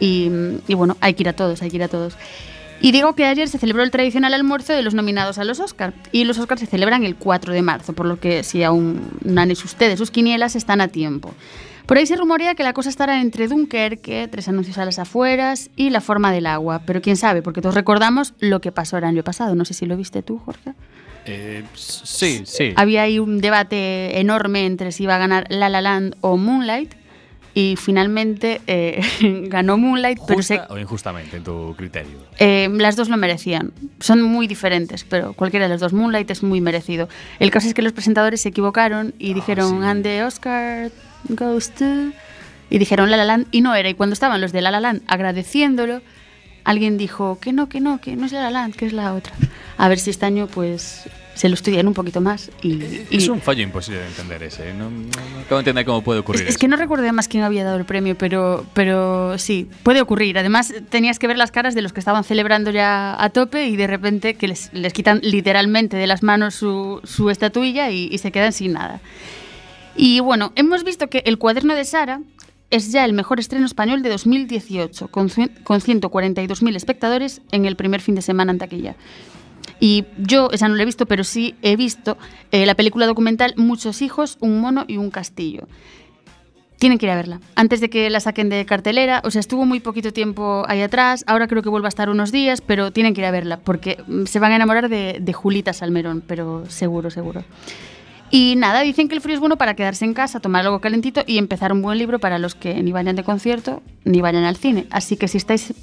Y, 0.00 0.30
y 0.66 0.74
bueno, 0.74 0.96
hay 1.00 1.14
que 1.14 1.22
ir 1.22 1.28
a 1.28 1.32
todos, 1.34 1.62
hay 1.62 1.70
que 1.70 1.76
ir 1.76 1.82
a 1.84 1.88
todos. 1.88 2.16
Y 2.82 2.92
digo 2.92 3.14
que 3.14 3.26
ayer 3.26 3.48
se 3.48 3.58
celebró 3.58 3.82
el 3.82 3.90
tradicional 3.90 4.32
almuerzo 4.32 4.72
de 4.72 4.82
los 4.82 4.94
nominados 4.94 5.38
a 5.38 5.44
los 5.44 5.60
Oscar. 5.60 5.92
Y 6.12 6.24
los 6.24 6.38
Oscars 6.38 6.60
se 6.60 6.66
celebran 6.66 7.04
el 7.04 7.14
4 7.14 7.52
de 7.52 7.62
marzo, 7.62 7.92
por 7.92 8.06
lo 8.06 8.18
que 8.18 8.42
si 8.42 8.62
aún 8.62 9.10
no 9.22 9.40
han 9.40 9.50
hecho 9.50 9.66
ustedes 9.66 9.98
sus 9.98 10.10
quinielas, 10.10 10.56
están 10.56 10.80
a 10.80 10.88
tiempo. 10.88 11.34
Por 11.90 11.98
ahí 11.98 12.06
se 12.06 12.14
rumorea 12.14 12.54
que 12.54 12.62
la 12.62 12.72
cosa 12.72 12.88
estará 12.88 13.20
entre 13.20 13.48
Dunkerque, 13.48 14.28
tres 14.30 14.46
anuncios 14.46 14.78
a 14.78 14.84
las 14.84 15.00
afueras 15.00 15.70
y 15.74 15.90
la 15.90 16.00
forma 16.00 16.30
del 16.30 16.46
agua. 16.46 16.82
Pero 16.86 17.02
quién 17.02 17.16
sabe, 17.16 17.42
porque 17.42 17.60
todos 17.60 17.74
recordamos 17.74 18.32
lo 18.38 18.60
que 18.60 18.70
pasó 18.70 18.96
el 18.96 19.02
año 19.02 19.24
pasado. 19.24 19.56
No 19.56 19.64
sé 19.64 19.74
si 19.74 19.86
lo 19.86 19.96
viste 19.96 20.22
tú, 20.22 20.38
Jorge. 20.38 20.74
Eh, 21.26 21.64
sí, 21.74 22.42
sí. 22.46 22.74
Había 22.76 23.02
ahí 23.02 23.18
un 23.18 23.40
debate 23.40 24.20
enorme 24.20 24.66
entre 24.66 24.92
si 24.92 25.02
iba 25.02 25.16
a 25.16 25.18
ganar 25.18 25.46
La 25.48 25.68
La 25.68 25.80
Land 25.80 26.14
o 26.20 26.36
Moonlight 26.36 26.94
y 27.54 27.74
finalmente 27.76 28.60
eh, 28.68 29.00
ganó 29.48 29.76
Moonlight, 29.76 30.20
pero 30.28 30.44
se- 30.44 30.58
¿Justa 30.58 30.72
o 30.72 30.78
injustamente, 30.78 31.38
en 31.38 31.42
tu 31.42 31.74
criterio? 31.76 32.18
eh, 32.38 32.68
las 32.70 32.94
dos 32.94 33.08
lo 33.08 33.16
merecían. 33.16 33.72
Son 33.98 34.22
muy 34.22 34.46
diferentes, 34.46 35.02
pero 35.02 35.32
cualquiera 35.32 35.64
de 35.66 35.70
las 35.70 35.80
dos. 35.80 35.92
Moonlight 35.92 36.30
es 36.30 36.44
muy 36.44 36.60
merecido. 36.60 37.08
El 37.40 37.50
caso 37.50 37.66
es 37.66 37.74
que 37.74 37.82
los 37.82 37.92
presentadores 37.92 38.42
se 38.42 38.50
equivocaron 38.50 39.12
y 39.18 39.34
dijeron, 39.34 39.82
and 39.82 40.04
the 40.04 40.22
Oscar 40.22 40.92
goes 41.28 41.70
to... 41.70 41.84
Y 42.72 42.78
dijeron 42.78 43.10
La 43.10 43.16
La 43.16 43.24
Land 43.24 43.46
y 43.50 43.62
no 43.62 43.74
era. 43.74 43.88
Y 43.88 43.94
cuando 43.94 44.14
estaban 44.14 44.40
los 44.40 44.52
de 44.52 44.60
La 44.62 44.70
La 44.70 44.78
Land 44.80 45.02
agradeciéndolo, 45.08 46.02
alguien 46.64 46.98
dijo 46.98 47.38
que 47.40 47.52
no, 47.52 47.68
que 47.68 47.80
no, 47.80 48.00
que 48.00 48.14
no 48.16 48.26
es 48.26 48.32
La 48.32 48.42
La 48.42 48.50
Land, 48.50 48.76
que 48.76 48.86
es 48.86 48.92
la 48.92 49.12
otra. 49.14 49.32
A 49.76 49.88
ver 49.88 49.98
si 49.98 50.10
este 50.10 50.26
año 50.26 50.46
pues 50.46 51.02
se 51.34 51.48
lo 51.48 51.54
estudian 51.54 51.88
un 51.88 51.94
poquito 51.94 52.20
más 52.20 52.50
y... 52.62 52.74
y- 52.74 53.06
Es 53.10 53.28
un 53.28 53.40
fallo 53.40 53.62
imposible 53.62 54.00
de 54.00 54.06
entender 54.08 54.42
ese. 54.44 54.68
¿eh? 54.70 54.74
No, 54.74 54.90
no- 54.90 55.00
no 55.00 55.40
acabo 55.40 55.56
de 55.56 55.58
entender 55.60 55.84
cómo 55.86 56.02
puede 56.04 56.20
ocurrir 56.20 56.42
Es, 56.42 56.50
es 56.50 56.58
que 56.58 56.68
no 56.68 56.76
recuerdo 56.76 57.02
además 57.02 57.28
quién 57.28 57.42
había 57.42 57.64
dado 57.64 57.78
el 57.78 57.86
premio, 57.86 58.16
pero, 58.16 58.64
pero 58.74 59.36
sí, 59.38 59.68
puede 59.82 60.00
ocurrir. 60.02 60.38
Además, 60.38 60.72
tenías 60.90 61.18
que 61.18 61.26
ver 61.26 61.38
las 61.38 61.50
caras 61.50 61.74
de 61.74 61.80
los 61.82 61.92
que 61.92 61.98
estaban 62.00 62.22
celebrando 62.24 62.70
ya 62.70 63.20
a 63.20 63.30
tope 63.30 63.66
y 63.66 63.74
de 63.76 63.86
repente 63.88 64.34
que 64.34 64.46
les, 64.48 64.70
les 64.74 64.92
quitan 64.92 65.18
literalmente 65.24 65.96
de 65.96 66.06
las 66.06 66.22
manos 66.22 66.54
su, 66.54 67.00
su 67.04 67.30
estatuilla 67.30 67.90
y, 67.90 68.08
y 68.12 68.18
se 68.18 68.30
quedan 68.30 68.52
sin 68.52 68.74
nada. 68.74 69.00
Y 69.96 70.20
bueno, 70.20 70.52
hemos 70.56 70.84
visto 70.84 71.08
que 71.08 71.22
El 71.26 71.38
cuaderno 71.38 71.74
de 71.74 71.84
Sara 71.84 72.20
es 72.70 72.92
ya 72.92 73.04
el 73.04 73.12
mejor 73.12 73.40
estreno 73.40 73.66
español 73.66 74.02
de 74.02 74.10
2018, 74.10 75.08
con, 75.08 75.28
con 75.64 75.80
142.000 75.80 76.76
espectadores 76.76 77.42
en 77.50 77.64
el 77.64 77.76
primer 77.76 78.00
fin 78.00 78.14
de 78.14 78.22
semana 78.22 78.52
en 78.52 78.58
taquilla. 78.58 78.96
Y 79.80 80.04
yo, 80.18 80.50
esa 80.52 80.68
no 80.68 80.76
la 80.76 80.82
he 80.82 80.86
visto, 80.86 81.06
pero 81.06 81.24
sí 81.24 81.54
he 81.62 81.74
visto 81.76 82.16
eh, 82.52 82.66
la 82.66 82.74
película 82.74 83.06
documental 83.06 83.54
Muchos 83.56 84.02
hijos, 84.02 84.36
un 84.40 84.60
mono 84.60 84.84
y 84.86 84.98
un 84.98 85.10
castillo. 85.10 85.66
Tienen 86.78 86.98
que 86.98 87.06
ir 87.06 87.12
a 87.12 87.16
verla. 87.16 87.40
Antes 87.56 87.80
de 87.80 87.90
que 87.90 88.08
la 88.08 88.20
saquen 88.20 88.48
de 88.48 88.64
cartelera, 88.64 89.20
o 89.24 89.30
sea, 89.30 89.40
estuvo 89.40 89.66
muy 89.66 89.80
poquito 89.80 90.12
tiempo 90.12 90.64
ahí 90.66 90.80
atrás, 90.80 91.24
ahora 91.26 91.46
creo 91.46 91.62
que 91.62 91.68
vuelve 91.68 91.88
a 91.88 91.90
estar 91.90 92.08
unos 92.08 92.32
días, 92.32 92.62
pero 92.62 92.90
tienen 92.90 93.14
que 93.14 93.20
ir 93.20 93.26
a 93.26 93.30
verla, 93.30 93.58
porque 93.58 94.02
mm, 94.06 94.24
se 94.24 94.38
van 94.38 94.52
a 94.52 94.56
enamorar 94.56 94.88
de 94.88 95.32
Julita 95.32 95.72
Salmerón, 95.72 96.22
pero 96.26 96.64
seguro, 96.68 97.10
seguro. 97.10 97.44
Y 98.30 98.54
nada, 98.56 98.80
dicen 98.80 99.08
que 99.08 99.14
el 99.14 99.20
frío 99.20 99.34
es 99.34 99.40
bueno 99.40 99.56
para 99.56 99.74
quedarse 99.74 100.04
en 100.04 100.14
casa, 100.14 100.38
tomar 100.38 100.64
algo 100.64 100.80
calentito 100.80 101.22
y 101.26 101.38
empezar 101.38 101.72
un 101.72 101.82
buen 101.82 101.98
libro 101.98 102.20
para 102.20 102.38
los 102.38 102.54
que 102.54 102.80
ni 102.82 102.92
vayan 102.92 103.16
de 103.16 103.24
concierto 103.24 103.82
ni 104.04 104.20
vayan 104.20 104.44
al 104.44 104.56
cine. 104.56 104.86
Así 104.90 105.16
que 105.16 105.26
si 105.26 105.36
estáis 105.36 105.74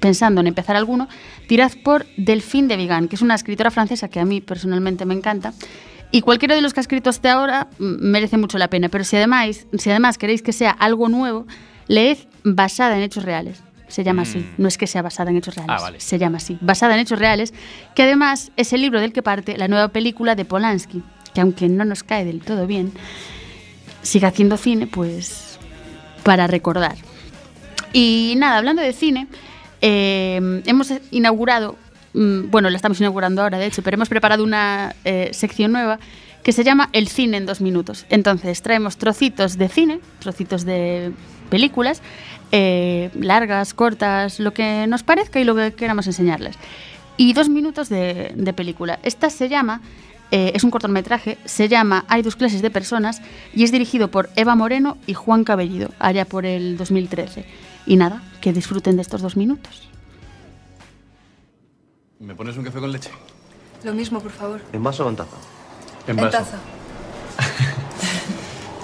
pensando 0.00 0.40
en 0.40 0.46
empezar 0.46 0.76
alguno, 0.76 1.08
tirad 1.48 1.72
por 1.82 2.06
Delphine 2.16 2.68
de 2.68 2.76
Vigan, 2.76 3.08
que 3.08 3.16
es 3.16 3.22
una 3.22 3.34
escritora 3.34 3.70
francesa 3.70 4.08
que 4.08 4.20
a 4.20 4.24
mí 4.24 4.40
personalmente 4.40 5.04
me 5.04 5.14
encanta. 5.14 5.52
Y 6.12 6.20
cualquiera 6.20 6.54
de 6.54 6.60
los 6.60 6.72
que 6.72 6.80
ha 6.80 6.82
escrito 6.82 7.10
hasta 7.10 7.32
ahora 7.32 7.68
mm, 7.78 7.96
merece 8.00 8.36
mucho 8.36 8.58
la 8.58 8.68
pena. 8.68 8.88
Pero 8.88 9.02
si 9.02 9.16
además, 9.16 9.66
si 9.76 9.90
además 9.90 10.18
queréis 10.18 10.42
que 10.42 10.52
sea 10.52 10.70
algo 10.70 11.08
nuevo, 11.08 11.46
leed 11.88 12.18
Basada 12.44 12.96
en 12.96 13.02
Hechos 13.02 13.24
Reales. 13.24 13.62
Se 13.88 14.04
llama 14.04 14.22
así. 14.22 14.48
No 14.58 14.68
es 14.68 14.78
que 14.78 14.86
sea 14.86 15.02
basada 15.02 15.30
en 15.30 15.36
hechos 15.36 15.54
reales. 15.54 15.76
Ah, 15.76 15.80
vale. 15.80 16.00
Se 16.00 16.18
llama 16.18 16.38
así. 16.38 16.58
Basada 16.60 16.94
en 16.94 17.00
hechos 17.00 17.18
reales, 17.18 17.54
que 17.94 18.02
además 18.02 18.50
es 18.56 18.72
el 18.72 18.80
libro 18.80 19.00
del 19.00 19.12
que 19.12 19.22
parte 19.22 19.56
la 19.56 19.68
nueva 19.68 19.88
película 19.88 20.34
de 20.34 20.44
Polanski, 20.44 21.02
que 21.36 21.42
aunque 21.42 21.68
no 21.68 21.84
nos 21.84 22.02
cae 22.02 22.24
del 22.24 22.40
todo 22.40 22.66
bien, 22.66 22.92
sigue 24.00 24.26
haciendo 24.26 24.56
cine, 24.56 24.86
pues 24.86 25.58
para 26.22 26.46
recordar. 26.46 26.96
Y 27.92 28.36
nada, 28.38 28.56
hablando 28.56 28.80
de 28.80 28.94
cine, 28.94 29.26
eh, 29.82 30.62
hemos 30.64 30.90
inaugurado, 31.10 31.76
mm, 32.14 32.50
bueno, 32.50 32.70
la 32.70 32.76
estamos 32.76 32.98
inaugurando 33.00 33.42
ahora, 33.42 33.58
de 33.58 33.66
hecho, 33.66 33.82
pero 33.82 33.96
hemos 33.96 34.08
preparado 34.08 34.44
una 34.44 34.96
eh, 35.04 35.28
sección 35.34 35.72
nueva 35.72 35.98
que 36.42 36.52
se 36.52 36.64
llama 36.64 36.88
El 36.94 37.06
cine 37.06 37.36
en 37.36 37.44
dos 37.44 37.60
minutos. 37.60 38.06
Entonces, 38.08 38.62
traemos 38.62 38.96
trocitos 38.96 39.58
de 39.58 39.68
cine, 39.68 40.00
trocitos 40.20 40.64
de 40.64 41.12
películas, 41.50 42.00
eh, 42.50 43.10
largas, 43.20 43.74
cortas, 43.74 44.40
lo 44.40 44.54
que 44.54 44.86
nos 44.86 45.02
parezca 45.02 45.38
y 45.38 45.44
lo 45.44 45.54
que 45.54 45.74
queramos 45.74 46.06
enseñarles. 46.06 46.56
Y 47.18 47.34
dos 47.34 47.50
minutos 47.50 47.90
de 47.90 48.54
película. 48.56 48.98
Esta 49.02 49.28
se 49.28 49.50
llama 49.50 49.82
eh, 50.30 50.52
es 50.54 50.64
un 50.64 50.70
cortometraje, 50.70 51.38
se 51.44 51.68
llama 51.68 52.04
Hay 52.08 52.22
dos 52.22 52.36
clases 52.36 52.62
de 52.62 52.70
personas 52.70 53.22
y 53.54 53.64
es 53.64 53.72
dirigido 53.72 54.10
por 54.10 54.30
Eva 54.36 54.54
Moreno 54.54 54.96
y 55.06 55.14
Juan 55.14 55.44
Cabellido, 55.44 55.90
allá 55.98 56.24
por 56.24 56.46
el 56.46 56.76
2013. 56.76 57.44
Y 57.86 57.96
nada, 57.96 58.22
que 58.40 58.52
disfruten 58.52 58.96
de 58.96 59.02
estos 59.02 59.22
dos 59.22 59.36
minutos. 59.36 59.88
¿Me 62.18 62.34
pones 62.34 62.56
un 62.56 62.64
café 62.64 62.80
con 62.80 62.90
leche? 62.92 63.10
Lo 63.84 63.92
mismo, 63.94 64.20
por 64.20 64.32
favor. 64.32 64.60
¿En 64.72 64.82
vaso 64.82 65.06
o 65.06 65.10
en 65.10 65.16
taza? 65.16 65.36
En 66.06 66.18
En 66.18 66.24
vaso. 66.24 66.38
taza. 66.38 66.56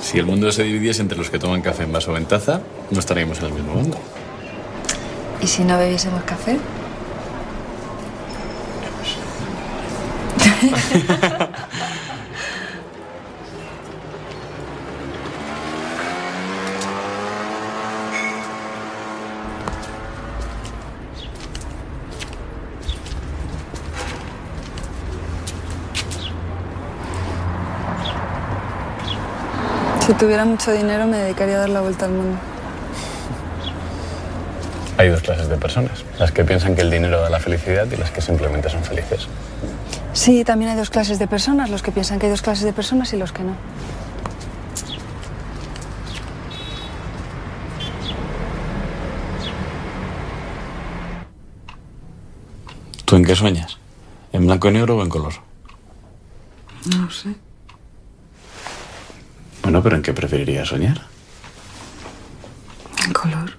Si 0.03 0.19
el 0.19 0.27
mundo 0.27 0.51
se 0.53 0.65
dividiese 0.65 1.01
entre 1.01 1.17
los 1.17 1.31
que 1.31 1.39
toman 1.39 1.63
café 1.63 1.85
en 1.85 1.93
vaso 1.93 2.13
o 2.13 2.17
en 2.17 2.27
taza, 2.27 2.61
no 2.91 2.99
estaríamos 2.99 3.39
en 3.39 3.47
el 3.47 3.53
mismo 3.55 3.73
mundo. 3.75 3.97
¿Y 5.41 5.47
si 5.47 5.63
no 5.65 5.79
bebiésemos 5.79 6.23
café? 6.25 6.59
Si 30.07 30.15
tuviera 30.15 30.45
mucho 30.45 30.73
dinero 30.73 31.07
me 31.07 31.17
dedicaría 31.17 31.57
a 31.57 31.61
dar 31.61 31.71
la 31.71 31.81
vuelta 31.81 32.05
al 32.05 32.13
mundo. 32.13 32.39
Hay 34.99 35.09
dos 35.09 35.23
clases 35.23 35.49
de 35.49 35.57
personas. 35.57 36.05
Las 36.19 36.31
que 36.31 36.45
piensan 36.45 36.77
que 36.77 36.83
el 36.83 36.91
dinero 36.91 37.21
da 37.21 37.31
la 37.31 37.41
felicidad 37.41 37.87
y 37.91 37.97
las 37.97 38.11
que 38.11 38.21
simplemente 38.21 38.69
son 38.69 38.85
felices. 38.85 39.27
Sí, 40.15 40.45
también 40.45 40.71
hay 40.71 40.77
dos 40.77 40.91
clases 40.91 41.19
de 41.19 41.27
personas, 41.27 41.71
los 41.71 41.83
que 41.83 41.91
piensan 41.91 42.19
que 42.19 42.27
hay 42.27 42.31
dos 42.31 42.43
clases 42.43 42.65
de 42.65 42.73
personas 42.73 43.13
y 43.13 43.17
los 43.17 43.33
que 43.33 43.43
no. 43.43 43.57
¿Tú 53.05 53.17
en 53.17 53.25
qué 53.25 53.35
sueñas? 53.35 53.79
¿En 54.33 54.47
blanco 54.47 54.69
y 54.69 54.73
negro 54.73 54.97
o 54.97 55.03
en 55.03 55.09
color? 55.09 55.35
No 56.97 57.11
sé. 57.11 57.35
Bueno, 59.63 59.83
pero 59.83 59.97
¿en 59.97 60.03
qué 60.03 60.13
preferirías 60.13 60.69
soñar? 60.69 61.03
En 63.05 63.13
color. 63.13 63.57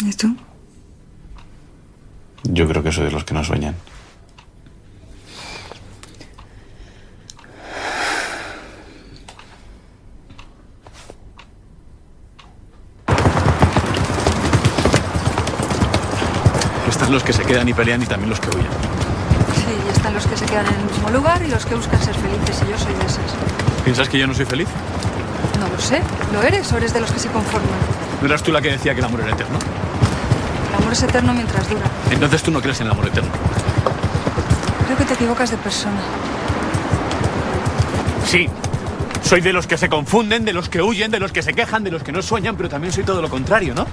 ¿Y 0.00 0.12
tú? 0.12 0.36
Yo 2.44 2.66
creo 2.66 2.82
que 2.82 2.92
soy 2.92 3.04
de 3.04 3.10
los 3.10 3.24
que 3.24 3.34
no 3.34 3.44
sueñan. 3.44 3.74
Quedan 17.50 17.68
y 17.68 17.74
pelean 17.74 18.00
y 18.00 18.06
también 18.06 18.30
los 18.30 18.38
que 18.38 18.48
huyen. 18.48 18.70
Sí, 19.56 19.74
y 19.84 19.90
están 19.90 20.14
los 20.14 20.24
que 20.24 20.36
se 20.36 20.46
quedan 20.46 20.66
en 20.66 20.74
el 20.74 20.84
mismo 20.84 21.10
lugar 21.10 21.42
y 21.42 21.48
los 21.48 21.66
que 21.66 21.74
buscan 21.74 22.00
ser 22.00 22.14
felices, 22.14 22.62
y 22.64 22.70
yo 22.70 22.78
soy 22.78 22.94
de 22.94 23.06
esas. 23.06 23.24
¿Piensas 23.82 24.08
que 24.08 24.18
yo 24.18 24.26
no 24.28 24.34
soy 24.34 24.44
feliz? 24.44 24.68
No 25.58 25.66
lo 25.66 25.78
sé. 25.80 26.00
¿Lo 26.32 26.42
eres 26.42 26.72
o 26.72 26.76
eres 26.76 26.94
de 26.94 27.00
los 27.00 27.10
que 27.10 27.18
se 27.18 27.28
conforman? 27.28 27.68
¿No 28.20 28.28
eras 28.28 28.44
tú 28.44 28.52
la 28.52 28.60
que 28.60 28.70
decía 28.70 28.94
que 28.94 29.00
el 29.00 29.06
amor 29.06 29.22
era 29.22 29.32
eterno? 29.32 29.58
El 30.68 30.76
amor 30.76 30.92
es 30.92 31.02
eterno 31.02 31.34
mientras 31.34 31.68
dura. 31.68 31.86
Entonces 32.12 32.40
tú 32.40 32.52
no 32.52 32.62
crees 32.62 32.80
en 32.82 32.86
el 32.86 32.92
amor 32.92 33.08
eterno. 33.08 33.30
Creo 34.86 34.98
que 34.98 35.04
te 35.04 35.14
equivocas 35.14 35.50
de 35.50 35.56
persona. 35.56 36.00
Sí. 38.26 38.48
Soy 39.24 39.40
de 39.40 39.52
los 39.52 39.66
que 39.66 39.76
se 39.76 39.88
confunden, 39.88 40.44
de 40.44 40.52
los 40.52 40.68
que 40.68 40.82
huyen, 40.82 41.10
de 41.10 41.18
los 41.18 41.32
que 41.32 41.42
se 41.42 41.52
quejan, 41.52 41.82
de 41.82 41.90
los 41.90 42.04
que 42.04 42.12
no 42.12 42.22
sueñan, 42.22 42.54
pero 42.54 42.68
también 42.68 42.92
soy 42.92 43.02
todo 43.02 43.20
lo 43.20 43.28
contrario, 43.28 43.74
¿no? 43.74 43.86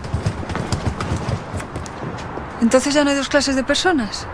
Entonces 2.61 2.93
ya 2.93 3.03
no 3.03 3.09
hay 3.09 3.15
dos 3.15 3.29
clases 3.29 3.55
de 3.55 3.63
personas. 3.63 4.27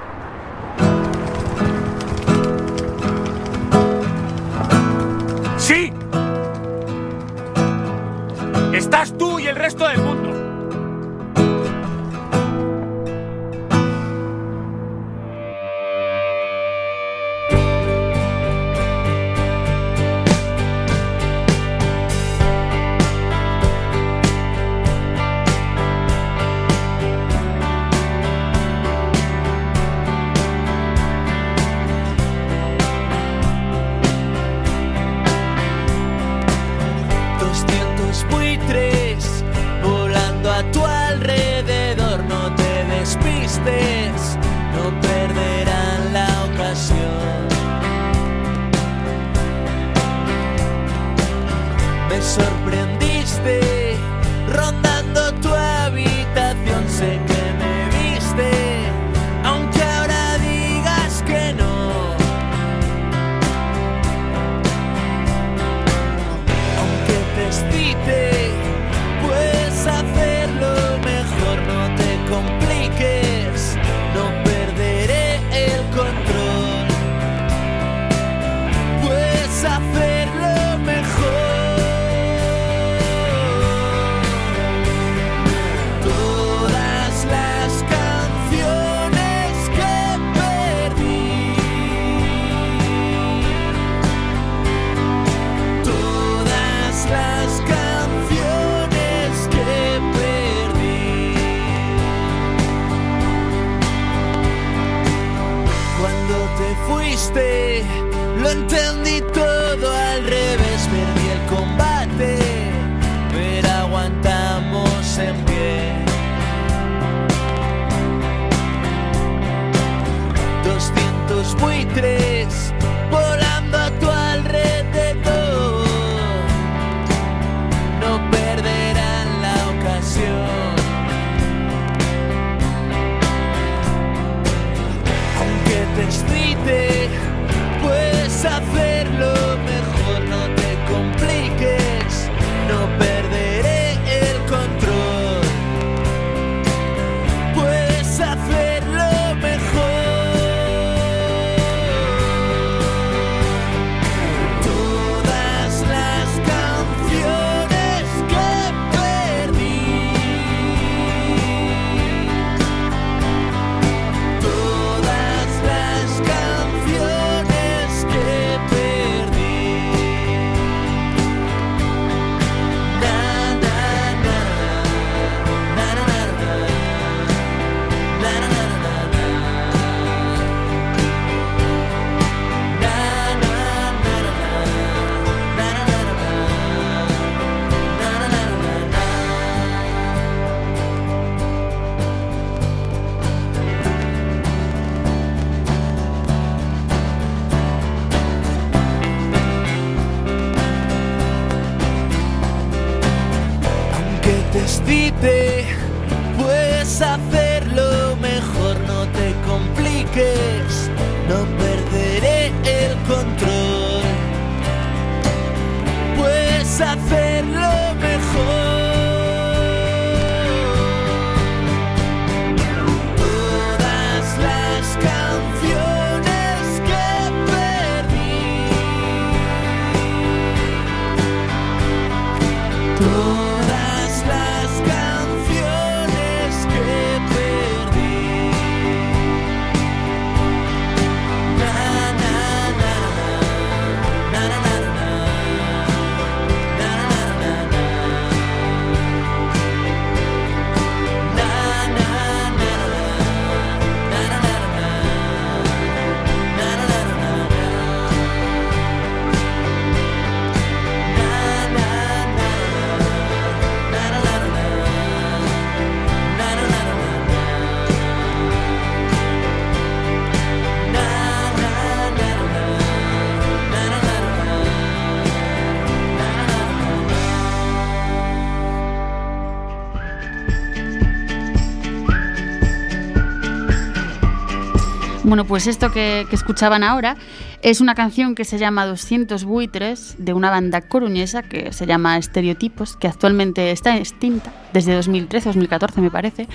Bueno, 285.33 285.45
pues 285.45 285.65
esto 285.65 285.91
que, 285.91 286.27
que 286.29 286.35
escuchaban 286.35 286.83
ahora 286.83 287.17
es 287.63 287.81
una 287.81 287.95
canción 287.95 288.35
que 288.35 288.45
se 288.45 288.59
llama 288.59 288.85
200 288.85 289.45
buitres 289.45 290.13
de 290.19 290.31
una 290.31 290.51
banda 290.51 290.81
coruñesa 290.81 291.41
que 291.41 291.73
se 291.73 291.87
llama 291.87 292.19
Estereotipos, 292.19 292.95
que 292.97 293.07
actualmente 293.07 293.71
está 293.71 293.97
extinta 293.97 294.53
desde 294.73 294.95
2013-2014 294.99 296.01
me 296.01 296.11
parece. 296.11 296.47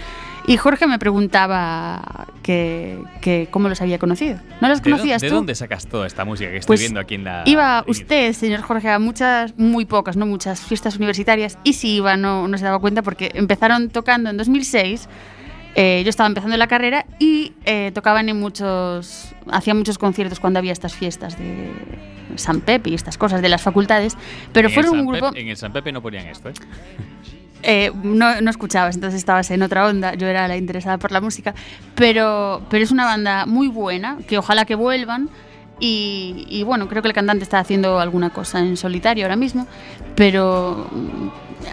Y 0.47 0.57
Jorge 0.59 0.87
me 0.87 1.01
preguntaba 1.01 2.29
que, 2.45 3.03
que 3.21 3.49
cómo 3.51 3.69
los 3.69 3.81
había 3.81 3.99
conocido. 3.99 4.39
¿No 4.61 4.69
los 4.69 4.81
¿De 4.81 4.91
conocías 4.91 5.23
¿De 5.23 5.29
tú? 5.29 5.35
dónde 5.35 5.57
sacas 5.57 5.89
toda 5.89 6.07
esta 6.07 6.25
música 6.25 6.49
que 6.51 6.59
estoy 6.59 6.69
Pues 6.69 6.81
viendo 6.81 7.01
aquí 7.01 7.17
en 7.17 7.25
la... 7.25 7.43
Iba 7.47 7.83
usted, 7.89 8.33
señor 8.33 8.61
Jorge, 8.61 8.91
a 8.91 9.01
muchas, 9.01 9.59
muy 9.59 9.87
pocas, 9.87 10.17
no 10.17 10.25
muchas 10.25 10.61
fiestas 10.61 10.95
universitarias, 10.99 11.59
y 11.65 11.73
si 11.73 11.97
iba 11.97 12.17
no, 12.17 12.47
no 12.47 12.57
se 12.57 12.65
daba 12.65 12.79
cuenta 12.79 13.03
porque 13.03 13.33
empezaron 13.35 13.91
tocando 13.91 14.31
en 14.31 14.37
2006. 14.37 15.09
Eh, 15.81 16.03
yo 16.05 16.11
estaba 16.11 16.27
empezando 16.27 16.57
la 16.57 16.67
carrera 16.67 17.07
y 17.21 17.53
eh, 17.65 17.93
tocaban 17.95 18.29
en 18.29 18.39
muchos, 18.41 19.33
hacían 19.51 19.77
muchos 19.77 19.97
conciertos 19.97 20.41
cuando 20.41 20.59
había 20.59 20.73
estas 20.73 20.93
fiestas 20.93 21.39
de 21.39 21.71
San 22.35 22.61
Pepe 22.61 22.91
y 22.91 22.95
estas 22.95 23.17
cosas 23.17 23.41
de 23.43 23.49
las 23.49 23.63
facultades, 23.63 24.17
pero 24.53 24.67
En 24.69 24.75
fueron 24.75 24.99
un 24.99 25.07
grupo... 25.07 25.29
Pepe- 25.29 25.41
en 25.41 25.49
el 25.49 25.57
San 25.57 25.73
Pepe 25.73 25.93
no 25.93 26.03
ponían 26.03 26.27
esto, 26.27 26.49
¿eh? 26.49 26.55
Eh, 27.63 27.93
no, 28.03 28.41
no 28.41 28.51
escuchabas, 28.51 28.95
entonces 28.97 29.19
estabas 29.19 29.51
en 29.51 29.63
otra 29.63 29.87
onda, 29.87 30.15
yo 30.15 30.27
era 30.27 30.47
la 30.49 30.57
interesada 30.57 30.99
por 30.99 31.11
la 31.13 31.21
música, 31.21 31.55
pero, 31.95 32.63
pero 32.71 32.83
es 32.85 32.91
una 32.91 33.05
banda 33.05 33.47
muy 33.47 33.69
buena, 33.69 34.19
que 34.29 34.37
ojalá 34.39 34.65
que 34.65 34.75
vuelvan. 34.75 35.29
Y, 35.81 36.45
y 36.49 36.65
bueno, 36.65 36.89
creo 36.89 37.03
que 37.03 37.09
el 37.09 37.15
cantante 37.15 37.45
está 37.45 37.61
haciendo 37.61 38.01
alguna 38.01 38.31
cosa 38.31 38.59
en 38.59 38.77
solitario 38.77 39.25
ahora 39.25 39.37
mismo, 39.37 39.65
pero 40.17 40.89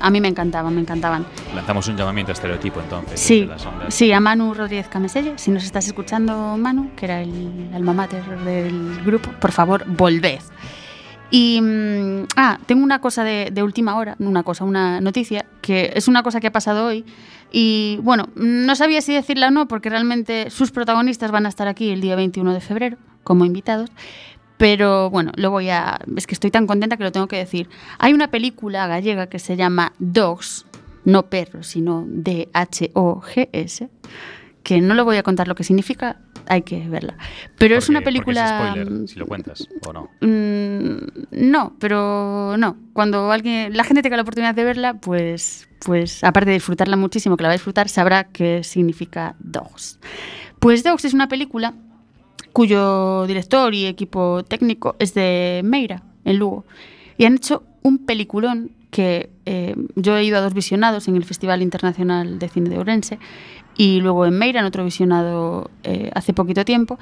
a 0.02 0.10
mí 0.10 0.22
me 0.22 0.28
encantaban, 0.28 0.74
me 0.74 0.82
encantaban. 0.82 1.26
Lanzamos 1.54 1.88
un 1.88 1.98
llamamiento 1.98 2.32
a 2.32 2.34
estereotipo 2.34 2.80
entonces. 2.80 3.20
Sí, 3.20 3.50
sí, 3.90 4.12
a 4.12 4.20
Manu 4.20 4.54
Rodríguez 4.54 4.88
Cameselle, 4.88 5.34
si 5.38 5.52
nos 5.52 5.64
estás 5.64 5.88
escuchando, 5.88 6.58
Manu, 6.58 6.92
que 6.96 7.06
era 7.06 7.22
el 7.22 7.70
alma 7.74 7.94
mater 7.94 8.24
del 8.44 9.02
grupo, 9.04 9.32
por 9.40 9.52
favor, 9.52 9.86
volved. 9.88 10.40
Y, 11.32 11.60
mm, 11.62 12.28
ah, 12.36 12.60
tengo 12.66 12.84
una 12.84 13.00
cosa 13.02 13.24
de, 13.24 13.50
de 13.52 13.64
última 13.64 13.96
hora, 13.98 14.16
una 14.20 14.44
cosa, 14.44 14.64
una 14.64 15.02
noticia, 15.02 15.46
que 15.62 15.92
es 15.96 16.08
una 16.08 16.24
cosa 16.24 16.40
que 16.40 16.48
ha 16.48 16.52
pasado 16.52 16.86
hoy. 16.86 17.04
Y 17.52 18.00
bueno, 18.02 18.30
no 18.36 18.76
sabía 18.76 19.02
si 19.02 19.14
decirla 19.14 19.48
o 19.48 19.52
no, 19.52 19.68
porque 19.68 19.90
realmente 19.90 20.50
sus 20.50 20.72
protagonistas 20.72 21.32
van 21.32 21.46
a 21.46 21.50
estar 21.50 21.68
aquí 21.68 21.90
el 21.90 22.02
día 22.02 22.16
21 22.16 22.54
de 22.54 22.62
febrero 22.62 22.98
como 23.24 23.46
invitados. 23.46 23.90
Pero 24.58 25.10
bueno, 25.10 25.32
lo 25.36 25.52
voy 25.52 25.70
a. 25.70 26.00
Es 26.16 26.28
que 26.28 26.34
estoy 26.34 26.52
tan 26.52 26.68
contenta 26.68 26.98
que 26.98 27.04
lo 27.04 27.12
tengo 27.12 27.28
que 27.28 27.38
decir. 27.38 27.70
Hay 28.00 28.14
una 28.14 28.30
película 28.30 28.88
gallega 28.88 29.28
que 29.28 29.40
se 29.40 29.56
llama 29.56 29.94
Dogs, 30.00 30.66
no 31.04 31.30
perros, 31.30 31.68
sino 31.68 32.06
D-H-O-G-S, 32.08 33.90
que 34.64 34.82
no 34.82 34.94
lo 34.94 35.06
voy 35.06 35.18
a 35.18 35.24
contar 35.24 35.48
lo 35.48 35.56
que 35.56 35.64
significa, 35.64 36.22
hay 36.48 36.62
que 36.62 36.88
verla. 36.88 37.18
Pero 37.58 37.76
es 37.76 37.90
una 37.90 38.02
película. 38.02 38.44
Es 38.44 38.74
spoiler, 38.74 39.08
si 39.08 39.20
lo 39.20 39.28
cuentas, 39.28 39.68
o 39.86 39.94
no. 39.94 40.10
Mm, 40.22 41.52
no, 41.52 41.76
pero 41.80 42.56
no. 42.58 42.78
Cuando 42.94 43.32
alguien, 43.32 43.76
la 43.76 43.84
gente 43.84 44.02
tenga 44.02 44.16
la 44.16 44.24
oportunidad 44.24 44.56
de 44.56 44.64
verla, 44.64 44.96
pues, 44.96 45.70
pues 45.86 46.24
aparte 46.24 46.50
de 46.50 46.56
disfrutarla 46.56 46.98
muchísimo, 46.98 47.38
que 47.38 47.44
la 47.44 47.50
va 47.50 47.54
a 47.54 47.58
disfrutar, 47.58 47.90
sabrá 47.90 48.26
qué 48.26 48.64
significa 48.64 49.36
Dogs. 49.40 50.00
Pues 50.60 50.84
Dogs 50.84 51.06
es 51.06 51.14
una 51.14 51.28
película 51.28 51.74
cuyo 52.56 53.28
director 53.28 53.76
y 53.76 53.86
equipo 53.86 54.46
técnico 54.46 54.96
es 54.98 55.14
de 55.14 55.60
Meira, 55.66 56.04
en 56.24 56.40
Lugo. 56.40 56.64
Y 57.18 57.26
han 57.26 57.36
hecho 57.36 57.64
un 57.84 58.06
peliculón 58.06 58.72
que 58.92 59.30
eh, 59.46 59.76
yo 59.98 60.16
he 60.16 60.24
ido 60.24 60.38
a 60.38 60.42
dos 60.42 60.54
visionados 60.54 61.10
en 61.10 61.18
el 61.18 61.26
Festival 61.26 61.62
Internacional 61.62 62.40
de 62.40 62.48
Cine 62.48 62.70
de 62.70 62.78
Ourense 62.78 63.20
y 63.76 64.00
luego 64.00 64.26
en 64.26 64.40
Meira, 64.40 64.62
en 64.62 64.66
otro 64.68 64.86
visionado 64.86 65.70
eh, 65.84 66.12
hace 66.16 66.32
poquito 66.32 66.64
tiempo. 66.64 66.98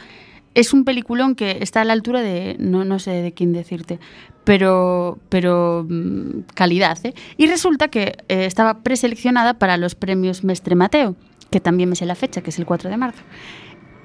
Es 0.55 0.73
un 0.73 0.85
peliculón 0.85 1.35
que 1.35 1.59
está 1.61 1.81
a 1.81 1.85
la 1.85 1.93
altura 1.93 2.21
de, 2.21 2.55
no, 2.57 2.83
no 2.83 2.97
sé 2.97 3.11
de 3.11 3.31
quién 3.33 3.53
decirte, 3.53 3.99
pero, 4.45 5.19
pero 5.29 5.85
mm, 5.87 6.45
calidad. 6.55 6.97
¿eh? 7.05 7.13
Y 7.37 7.45
resulta 7.45 7.89
que 7.89 8.17
estaba 8.27 8.79
preseleccionada 8.79 9.59
para 9.59 9.77
los 9.77 9.93
premios 9.93 10.43
Mestre 10.43 10.73
Mateo, 10.73 11.15
que 11.51 11.59
también 11.59 11.89
me 11.89 11.95
sé 11.95 12.07
la 12.07 12.15
fecha, 12.15 12.41
que 12.41 12.49
es 12.49 12.57
el 12.57 12.65
4 12.65 12.89
de 12.89 12.97
marzo. 12.97 13.21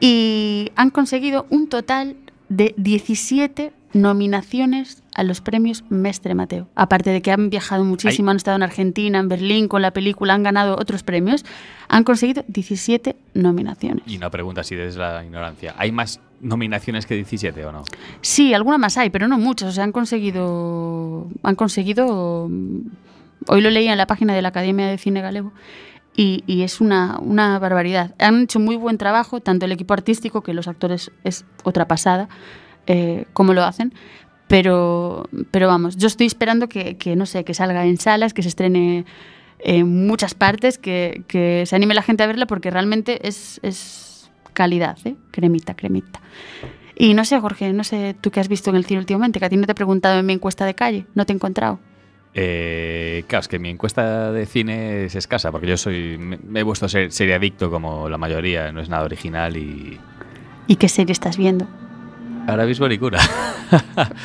Y 0.00 0.70
han 0.76 0.90
conseguido 0.90 1.46
un 1.50 1.68
total 1.68 2.16
de 2.48 2.74
17 2.76 3.72
nominaciones 3.92 5.02
a 5.14 5.24
los 5.24 5.40
premios 5.40 5.84
Mestre 5.88 6.34
Mateo. 6.34 6.68
Aparte 6.74 7.10
de 7.10 7.22
que 7.22 7.32
han 7.32 7.50
viajado 7.50 7.84
muchísimo, 7.84 8.30
han 8.30 8.36
estado 8.36 8.56
en 8.56 8.62
Argentina, 8.62 9.18
en 9.18 9.28
Berlín 9.28 9.68
con 9.68 9.82
la 9.82 9.92
película, 9.92 10.34
han 10.34 10.42
ganado 10.42 10.76
otros 10.78 11.02
premios, 11.02 11.44
han 11.88 12.04
conseguido 12.04 12.44
17 12.48 13.16
nominaciones. 13.34 14.04
Y 14.06 14.16
una 14.16 14.30
pregunta 14.30 14.60
así 14.60 14.74
desde 14.74 15.00
la 15.00 15.24
ignorancia. 15.24 15.74
¿Hay 15.78 15.90
más 15.90 16.20
nominaciones 16.40 17.06
que 17.06 17.14
17 17.14 17.64
o 17.64 17.72
no? 17.72 17.82
Sí, 18.20 18.54
alguna 18.54 18.78
más 18.78 18.96
hay, 18.98 19.10
pero 19.10 19.26
no 19.26 19.38
muchas. 19.38 19.70
O 19.70 19.72
sea, 19.72 19.84
han 19.84 19.92
conseguido. 19.92 21.26
Han 21.42 21.56
conseguido. 21.56 22.48
Hoy 23.46 23.60
lo 23.60 23.70
leía 23.70 23.92
en 23.92 23.98
la 23.98 24.06
página 24.06 24.34
de 24.34 24.42
la 24.42 24.48
Academia 24.48 24.86
de 24.86 24.98
Cine 24.98 25.20
Galego. 25.20 25.52
Y, 26.20 26.42
y 26.48 26.62
es 26.62 26.80
una, 26.80 27.16
una 27.20 27.60
barbaridad. 27.60 28.12
Han 28.18 28.42
hecho 28.42 28.58
muy 28.58 28.74
buen 28.74 28.98
trabajo, 28.98 29.38
tanto 29.38 29.66
el 29.66 29.70
equipo 29.70 29.94
artístico, 29.94 30.42
que 30.42 30.52
los 30.52 30.66
actores 30.66 31.12
es 31.22 31.44
otra 31.62 31.86
pasada, 31.86 32.28
eh, 32.88 33.26
lo 33.36 33.62
hacen. 33.62 33.94
Pero, 34.48 35.28
pero 35.52 35.68
vamos, 35.68 35.96
yo 35.96 36.08
estoy 36.08 36.26
esperando 36.26 36.68
que, 36.68 36.96
que, 36.96 37.14
no 37.14 37.24
sé, 37.24 37.44
que 37.44 37.54
salga 37.54 37.86
en 37.86 37.98
salas, 37.98 38.34
que 38.34 38.42
se 38.42 38.48
estrene 38.48 39.04
en 39.60 40.08
muchas 40.08 40.34
partes, 40.34 40.76
que, 40.76 41.22
que 41.28 41.62
se 41.66 41.76
anime 41.76 41.94
la 41.94 42.02
gente 42.02 42.24
a 42.24 42.26
verla, 42.26 42.46
porque 42.46 42.72
realmente 42.72 43.28
es, 43.28 43.60
es 43.62 44.28
calidad, 44.54 44.98
¿eh? 45.04 45.14
cremita, 45.30 45.74
cremita. 45.74 46.20
Y 46.96 47.14
no 47.14 47.24
sé, 47.24 47.38
Jorge, 47.38 47.72
no 47.72 47.84
sé 47.84 48.16
tú 48.20 48.32
qué 48.32 48.40
has 48.40 48.48
visto 48.48 48.70
en 48.70 48.76
el 48.76 48.86
cine 48.86 48.98
últimamente, 48.98 49.38
que 49.38 49.44
a 49.44 49.48
ti 49.48 49.56
no 49.56 49.66
te 49.66 49.72
he 49.72 49.76
preguntado 49.76 50.18
en 50.18 50.26
mi 50.26 50.32
encuesta 50.32 50.66
de 50.66 50.74
calle, 50.74 51.06
no 51.14 51.24
te 51.26 51.32
he 51.32 51.36
encontrado. 51.36 51.78
Eh, 52.34 53.24
claro, 53.26 53.40
es 53.40 53.48
que 53.48 53.58
mi 53.58 53.70
encuesta 53.70 54.32
de 54.32 54.46
cine 54.46 55.04
es 55.04 55.14
escasa, 55.14 55.50
porque 55.50 55.66
yo 55.66 55.76
soy 55.76 56.18
me, 56.18 56.38
me 56.38 56.60
he 56.60 56.62
vuelto 56.62 56.88
ser, 56.88 57.10
serie 57.10 57.34
adicto 57.34 57.70
como 57.70 58.08
la 58.08 58.18
mayoría, 58.18 58.70
no 58.70 58.80
es 58.80 58.88
nada 58.88 59.04
original 59.04 59.56
y 59.56 59.98
¿Y 60.66 60.76
qué 60.76 60.88
serie 60.88 61.12
estás 61.12 61.36
viendo? 61.38 61.66
ahora 62.48 62.64
mismo 62.64 62.88
ni 62.88 62.98
cura. 62.98 63.20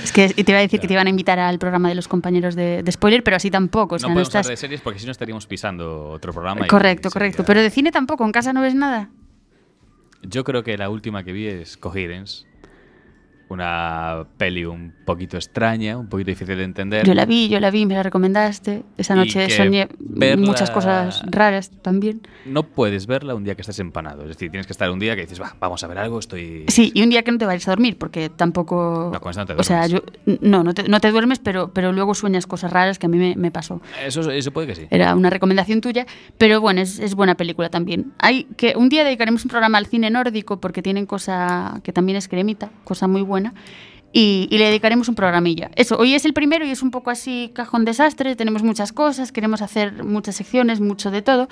Es 0.03 0.13
que 0.13 0.29
te 0.29 0.51
iba 0.51 0.59
a 0.59 0.61
decir 0.61 0.79
que 0.79 0.87
te 0.87 0.93
iban 0.97 1.07
a 1.07 1.09
invitar 1.09 1.39
al 1.39 1.59
programa 1.59 1.89
de 1.89 1.95
los 1.95 2.07
compañeros 2.07 2.55
de, 2.55 2.81
de 2.81 2.91
spoiler, 2.91 3.23
pero 3.23 3.35
así 3.35 3.51
tampoco. 3.51 3.95
O 3.95 3.99
sea, 3.99 4.07
no 4.07 4.11
no, 4.11 4.15
podemos 4.15 4.29
estás... 4.29 4.45
hablar 4.45 4.53
de 4.53 4.57
series 4.57 4.81
porque 4.81 4.99
si 4.99 5.05
no 5.05 5.11
estaríamos 5.11 5.45
pisando 5.45 6.09
otro 6.09 6.31
programa. 6.31 6.65
y 6.65 6.69
Correcto, 6.69 7.09
correcto. 7.09 7.43
Pero 7.45 7.61
de 7.61 7.69
cine 7.69 7.91
tampoco, 7.91 8.23
en 8.25 8.31
casa 8.31 8.53
no 8.53 8.61
ves 8.61 8.75
nada. 8.75 9.09
Yo 10.21 10.45
creo 10.45 10.63
que 10.63 10.77
la 10.77 10.89
última 10.89 11.23
que 11.25 11.33
vi 11.33 11.47
es 11.47 11.75
Coherence, 11.75 12.45
una 13.53 14.25
peli 14.37 14.65
un 14.65 14.93
poquito 15.05 15.37
extraña, 15.37 15.97
un 15.97 16.07
poquito 16.09 16.31
difícil 16.31 16.57
de 16.57 16.63
entender. 16.63 17.05
Yo 17.05 17.13
la 17.13 17.25
vi, 17.25 17.47
yo 17.49 17.59
la 17.59 17.71
vi, 17.71 17.85
me 17.85 17.93
la 17.93 18.03
recomendaste. 18.03 18.83
Esa 18.97 19.15
noche 19.15 19.49
soñé 19.49 19.87
verla- 19.99 20.45
muchas 20.45 20.71
cosas 20.71 21.23
raras 21.27 21.71
también. 21.81 22.21
No 22.45 22.63
puedes 22.63 23.07
verla 23.07 23.35
un 23.35 23.43
día 23.43 23.55
que 23.55 23.61
estás 23.61 23.79
empanado. 23.79 24.23
Es 24.23 24.29
decir, 24.29 24.49
tienes 24.51 24.67
que 24.67 24.73
estar 24.73 24.89
un 24.91 24.99
día 24.99 25.15
que 25.15 25.21
dices, 25.21 25.41
va, 25.41 25.55
vamos 25.59 25.83
a 25.83 25.87
ver 25.87 25.97
algo, 25.97 26.19
estoy... 26.19 26.65
Sí, 26.67 26.91
y 26.93 27.03
un 27.03 27.09
día 27.09 27.23
que 27.23 27.31
no 27.31 27.37
te 27.37 27.45
vayas 27.45 27.67
a 27.67 27.71
dormir, 27.71 27.97
porque 27.97 28.29
tampoco... 28.29 29.09
No, 29.13 29.19
con 29.21 29.31
eso 29.31 29.39
no 29.41 29.45
te 29.45 29.53
o 29.53 29.63
sea, 29.63 29.87
yo, 29.87 30.01
duermes. 30.25 30.41
no, 30.41 30.63
no 30.63 30.73
te, 30.73 30.87
no 30.87 30.99
te 30.99 31.11
duermes, 31.11 31.39
pero, 31.39 31.71
pero 31.73 31.91
luego 31.91 32.13
sueñas 32.15 32.47
cosas 32.47 32.71
raras 32.71 32.97
que 32.99 33.05
a 33.05 33.09
mí 33.09 33.17
me, 33.17 33.35
me 33.35 33.51
pasó. 33.51 33.81
Eso, 34.05 34.29
eso 34.31 34.51
puede 34.51 34.67
que 34.67 34.75
sí. 34.75 34.87
Era 34.89 35.13
una 35.15 35.29
recomendación 35.29 35.81
tuya, 35.81 36.05
pero 36.37 36.61
bueno, 36.61 36.81
es, 36.81 36.99
es 36.99 37.13
buena 37.15 37.35
película 37.35 37.69
también. 37.69 38.13
Hay 38.19 38.45
que 38.57 38.75
un 38.77 38.89
día 38.89 39.03
dedicaremos 39.03 39.43
un 39.43 39.49
programa 39.49 39.77
al 39.77 39.85
cine 39.85 40.09
nórdico 40.09 40.59
porque 40.61 40.81
tienen 40.81 41.05
cosa 41.05 41.81
que 41.83 41.91
también 41.91 42.17
es 42.17 42.27
cremita, 42.27 42.69
cosa 42.85 43.07
muy 43.07 43.21
buena. 43.21 43.42
Y, 44.15 44.47
y 44.51 44.59
le 44.59 44.65
dedicaremos 44.65 45.09
un 45.09 45.15
programilla. 45.15 45.71
Eso, 45.75 45.97
hoy 45.97 46.13
es 46.13 46.23
el 46.23 46.33
primero 46.33 46.63
y 46.65 46.69
es 46.69 46.83
un 46.83 46.91
poco 46.91 47.09
así 47.09 47.49
cajón 47.55 47.83
desastre, 47.83 48.35
tenemos 48.35 48.61
muchas 48.61 48.93
cosas, 48.93 49.31
queremos 49.31 49.63
hacer 49.63 50.03
muchas 50.03 50.35
secciones, 50.35 50.79
mucho 50.79 51.09
de 51.09 51.23
todo, 51.23 51.47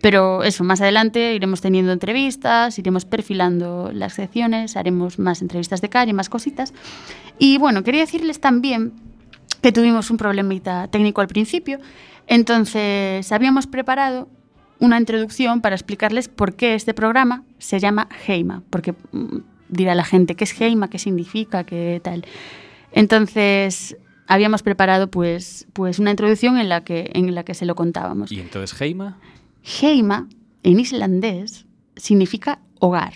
pero 0.00 0.42
eso, 0.42 0.64
más 0.64 0.80
adelante 0.80 1.34
iremos 1.34 1.60
teniendo 1.60 1.92
entrevistas, 1.92 2.78
iremos 2.78 3.04
perfilando 3.04 3.90
las 3.92 4.14
secciones, 4.14 4.78
haremos 4.78 5.18
más 5.18 5.42
entrevistas 5.42 5.82
de 5.82 5.90
calle, 5.90 6.14
más 6.14 6.30
cositas. 6.30 6.72
Y 7.38 7.58
bueno, 7.58 7.82
quería 7.82 8.00
decirles 8.00 8.40
también 8.40 8.94
que 9.60 9.70
tuvimos 9.70 10.10
un 10.10 10.16
problemita 10.16 10.88
técnico 10.88 11.20
al 11.20 11.28
principio, 11.28 11.80
entonces 12.26 13.30
habíamos 13.30 13.66
preparado 13.66 14.28
una 14.78 14.98
introducción 14.98 15.60
para 15.60 15.74
explicarles 15.74 16.28
por 16.28 16.54
qué 16.54 16.74
este 16.74 16.94
programa 16.94 17.44
se 17.58 17.78
llama 17.78 18.08
Heima, 18.26 18.62
porque 18.70 18.94
mm, 19.12 19.38
dirá 19.68 19.94
la 19.94 20.04
gente 20.04 20.34
qué 20.34 20.44
es 20.44 20.60
Heima, 20.60 20.88
qué 20.88 20.98
significa, 20.98 21.64
qué 21.64 22.00
tal. 22.02 22.24
Entonces 22.92 23.96
habíamos 24.26 24.62
preparado 24.62 25.10
pues, 25.10 25.66
pues 25.72 25.98
una 25.98 26.10
introducción 26.10 26.58
en 26.58 26.68
la, 26.68 26.84
que, 26.84 27.10
en 27.14 27.34
la 27.34 27.44
que 27.44 27.54
se 27.54 27.66
lo 27.66 27.74
contábamos. 27.74 28.32
Y 28.32 28.40
entonces 28.40 28.80
Heima, 28.80 29.18
Heima, 29.80 30.28
en 30.62 30.80
islandés, 30.80 31.66
significa 31.96 32.60
hogar. 32.80 33.14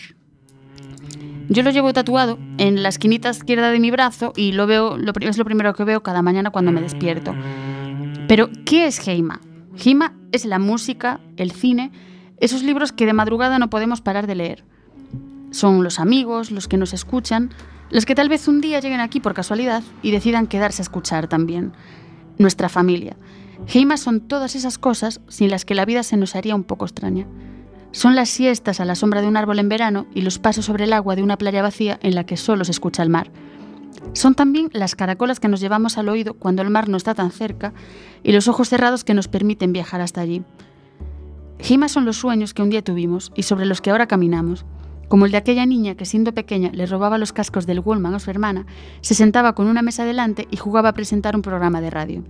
Yo 1.49 1.63
lo 1.63 1.71
llevo 1.71 1.93
tatuado 1.93 2.39
en 2.59 2.83
la 2.83 2.89
esquinita 2.89 3.31
izquierda 3.31 3.71
de 3.71 3.81
mi 3.81 3.91
brazo 3.91 4.33
y 4.37 4.53
lo 4.53 4.67
veo, 4.67 4.97
lo, 4.97 5.13
es 5.21 5.37
lo 5.37 5.45
primero 5.45 5.75
que 5.75 5.85
veo 5.85 6.03
cada 6.03 6.23
mañana 6.23 6.51
cuando 6.51 6.71
me 6.71 6.81
despierto. 6.81 7.35
Pero, 8.29 8.49
¿qué 8.65 8.87
es 8.87 9.07
Heima? 9.07 9.41
Heima 9.85 10.15
es 10.31 10.45
la 10.45 10.61
música, 10.61 11.21
el 11.37 11.51
cine, 11.51 11.91
esos 12.39 12.63
libros 12.63 12.93
que 12.93 13.07
de 13.07 13.13
madrugada 13.13 13.59
no 13.59 13.69
podemos 13.69 14.01
parar 14.01 14.29
de 14.29 14.37
leer. 14.37 14.65
Son 15.51 15.83
los 15.83 15.99
amigos, 15.99 16.51
los 16.51 16.69
que 16.69 16.77
nos 16.77 16.93
escuchan, 16.93 17.51
los 17.91 18.07
que 18.07 18.15
tal 18.15 18.29
vez 18.29 18.47
un 18.47 18.61
día 18.61 18.81
lleguen 18.81 19.01
aquí 19.01 19.21
por 19.21 19.35
casualidad 19.35 19.83
y 20.03 20.13
decidan 20.13 20.47
quedarse 20.47 20.83
a 20.83 20.85
escuchar 20.85 21.27
también. 21.27 21.73
Nuestra 22.39 22.69
familia. 22.69 23.17
Heima 23.67 23.97
son 23.97 24.21
todas 24.21 24.55
esas 24.55 24.79
cosas 24.79 25.21
sin 25.29 25.51
las 25.51 25.65
que 25.65 25.75
la 25.75 25.85
vida 25.85 26.03
se 26.03 26.17
nos 26.17 26.37
haría 26.37 26.55
un 26.55 26.65
poco 26.65 26.85
extraña. 26.85 27.27
Son 27.93 28.15
las 28.15 28.29
siestas 28.29 28.79
a 28.79 28.85
la 28.85 28.95
sombra 28.95 29.21
de 29.21 29.27
un 29.27 29.37
árbol 29.37 29.59
en 29.59 29.69
verano 29.69 30.07
y 30.15 30.23
los 30.23 30.39
pasos 30.39 30.65
sobre 30.65 30.85
el 30.85 30.93
agua 30.93 31.17
de 31.17 31.23
una 31.23 31.37
playa 31.37 31.63
vacía 31.63 31.99
en 32.03 32.15
la 32.15 32.25
que 32.25 32.37
solo 32.37 32.65
se 32.65 32.71
escucha 32.71 33.03
el 33.03 33.11
mar. 33.11 33.33
Son 34.13 34.35
también 34.35 34.71
las 34.73 34.95
caracolas 34.95 35.41
que 35.41 35.49
nos 35.49 35.61
llevamos 35.61 35.99
al 35.99 36.09
oído 36.09 36.35
cuando 36.35 36.63
el 36.63 36.71
mar 36.71 36.89
no 36.89 36.97
está 36.97 37.15
tan 37.15 37.33
cerca 37.33 37.73
y 38.23 38.33
los 38.33 38.47
ojos 38.49 38.69
cerrados 38.69 39.03
que 39.05 39.15
nos 39.15 39.29
permiten 39.29 39.73
viajar 39.73 40.01
hasta 40.01 40.21
allí. 40.21 40.43
Gima 41.59 41.89
son 41.89 42.05
los 42.05 42.17
sueños 42.17 42.55
que 42.55 42.63
un 42.63 42.71
día 42.71 42.83
tuvimos 42.83 43.33
y 43.35 43.43
sobre 43.43 43.67
los 43.67 43.81
que 43.81 43.91
ahora 43.91 44.07
caminamos, 44.07 44.65
como 45.11 45.27
el 45.27 45.33
de 45.33 45.39
aquella 45.39 45.67
niña 45.67 45.97
que 45.97 46.05
siendo 46.07 46.33
pequeña 46.33 46.71
le 46.73 46.87
robaba 46.87 47.19
los 47.19 47.33
cascos 47.33 47.67
del 47.67 47.81
Wallman 47.81 48.15
a 48.15 48.21
su 48.21 48.31
hermana, 48.31 48.65
se 49.01 49.15
sentaba 49.15 49.57
con 49.57 49.67
una 49.67 49.83
mesa 49.83 50.05
delante 50.05 50.47
y 50.53 50.57
jugaba 50.57 50.91
a 50.91 50.93
presentar 50.95 51.35
un 51.35 51.43
programa 51.43 51.81
de 51.81 51.91
radio. 51.91 52.23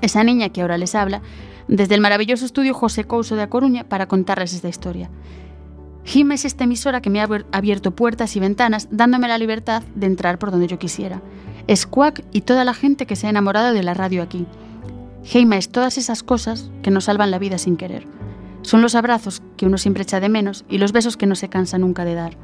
Esa 0.00 0.24
niña 0.24 0.48
que 0.48 0.62
ahora 0.62 0.78
les 0.78 0.94
habla, 0.94 1.20
desde 1.68 1.94
el 1.94 2.00
maravilloso 2.00 2.46
estudio 2.46 2.72
José 2.72 3.04
Couso 3.04 3.36
de 3.36 3.42
A 3.42 3.50
Coruña 3.50 3.84
para 3.84 4.08
contarles 4.08 4.54
esta 4.54 4.70
historia. 4.70 5.10
Gima 6.04 6.32
es 6.32 6.46
esta 6.46 6.64
emisora 6.64 7.02
que 7.02 7.10
me 7.10 7.20
ha 7.20 7.28
abier- 7.28 7.44
abierto 7.52 7.90
puertas 7.90 8.34
y 8.36 8.40
ventanas, 8.40 8.88
dándome 8.90 9.28
la 9.28 9.36
libertad 9.36 9.82
de 9.94 10.06
entrar 10.06 10.38
por 10.38 10.50
donde 10.50 10.66
yo 10.66 10.78
quisiera. 10.78 11.20
Es 11.66 11.86
Quack 11.86 12.24
y 12.32 12.40
toda 12.40 12.64
la 12.64 12.72
gente 12.72 13.04
que 13.04 13.16
se 13.16 13.26
ha 13.26 13.30
enamorado 13.30 13.74
de 13.74 13.82
la 13.82 13.92
radio 13.92 14.22
aquí. 14.22 14.46
Heima 15.30 15.58
es 15.58 15.68
todas 15.68 15.98
esas 15.98 16.22
cosas 16.22 16.70
que 16.82 16.90
nos 16.90 17.04
salvan 17.04 17.30
la 17.30 17.38
vida 17.38 17.58
sin 17.58 17.76
querer. 17.76 18.06
Son 18.68 18.82
los 18.82 18.94
abrazos 18.94 19.40
que 19.56 19.64
uno 19.64 19.78
siempre 19.78 20.02
echa 20.02 20.20
de 20.20 20.28
menos 20.28 20.66
y 20.68 20.76
los 20.76 20.92
besos 20.92 21.16
que 21.16 21.24
no 21.24 21.36
se 21.36 21.48
cansa 21.48 21.78
nunca 21.78 22.04
de 22.04 22.12
dar. 22.12 22.36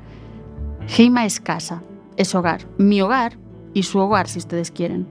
Heima 0.96 1.26
es 1.26 1.38
casa, 1.38 1.82
es 2.16 2.34
hogar, 2.34 2.66
mi 2.78 3.02
hogar 3.02 3.36
y 3.74 3.82
su 3.82 3.98
hogar 3.98 4.26
si 4.26 4.38
ustedes 4.38 4.70
quieren. 4.70 5.06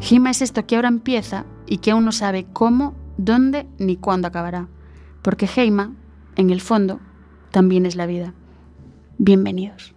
Heima 0.00 0.30
es 0.30 0.40
esto 0.40 0.64
que 0.64 0.76
ahora 0.76 0.86
empieza 0.86 1.44
y 1.66 1.78
que 1.78 1.90
aún 1.90 2.04
no 2.04 2.12
sabe 2.12 2.46
cómo, 2.52 2.94
dónde 3.16 3.66
ni 3.78 3.96
cuándo 3.96 4.28
acabará. 4.28 4.68
Porque 5.22 5.48
Heima, 5.56 5.96
en 6.36 6.50
el 6.50 6.60
fondo, 6.60 7.00
también 7.50 7.84
es 7.84 7.96
la 7.96 8.06
vida. 8.06 8.32
Bienvenidos. 9.18 9.92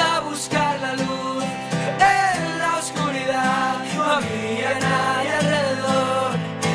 A 0.00 0.20
buscar 0.40 0.80
la 0.80 0.94
luz 0.94 1.44
en 2.14 2.58
la 2.58 2.78
oscuridad. 2.78 3.74
No 3.94 4.04
había 4.04 4.72
nadie 4.88 5.32
alrededor, 5.40 6.30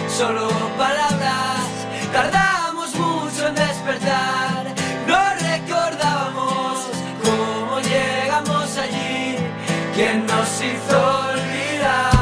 solo 0.08 0.50
palabras. 0.78 1.66
Tardamos 2.14 2.94
mucho 2.94 3.48
en 3.48 3.56
despertar. 3.56 4.64
No 5.08 5.20
recordábamos 5.50 6.74
cómo 7.26 7.80
llegamos 7.80 8.78
allí. 8.78 9.36
¿Quién 9.96 10.28
nos 10.28 10.50
hizo 10.62 10.98
olvidar? 11.32 12.15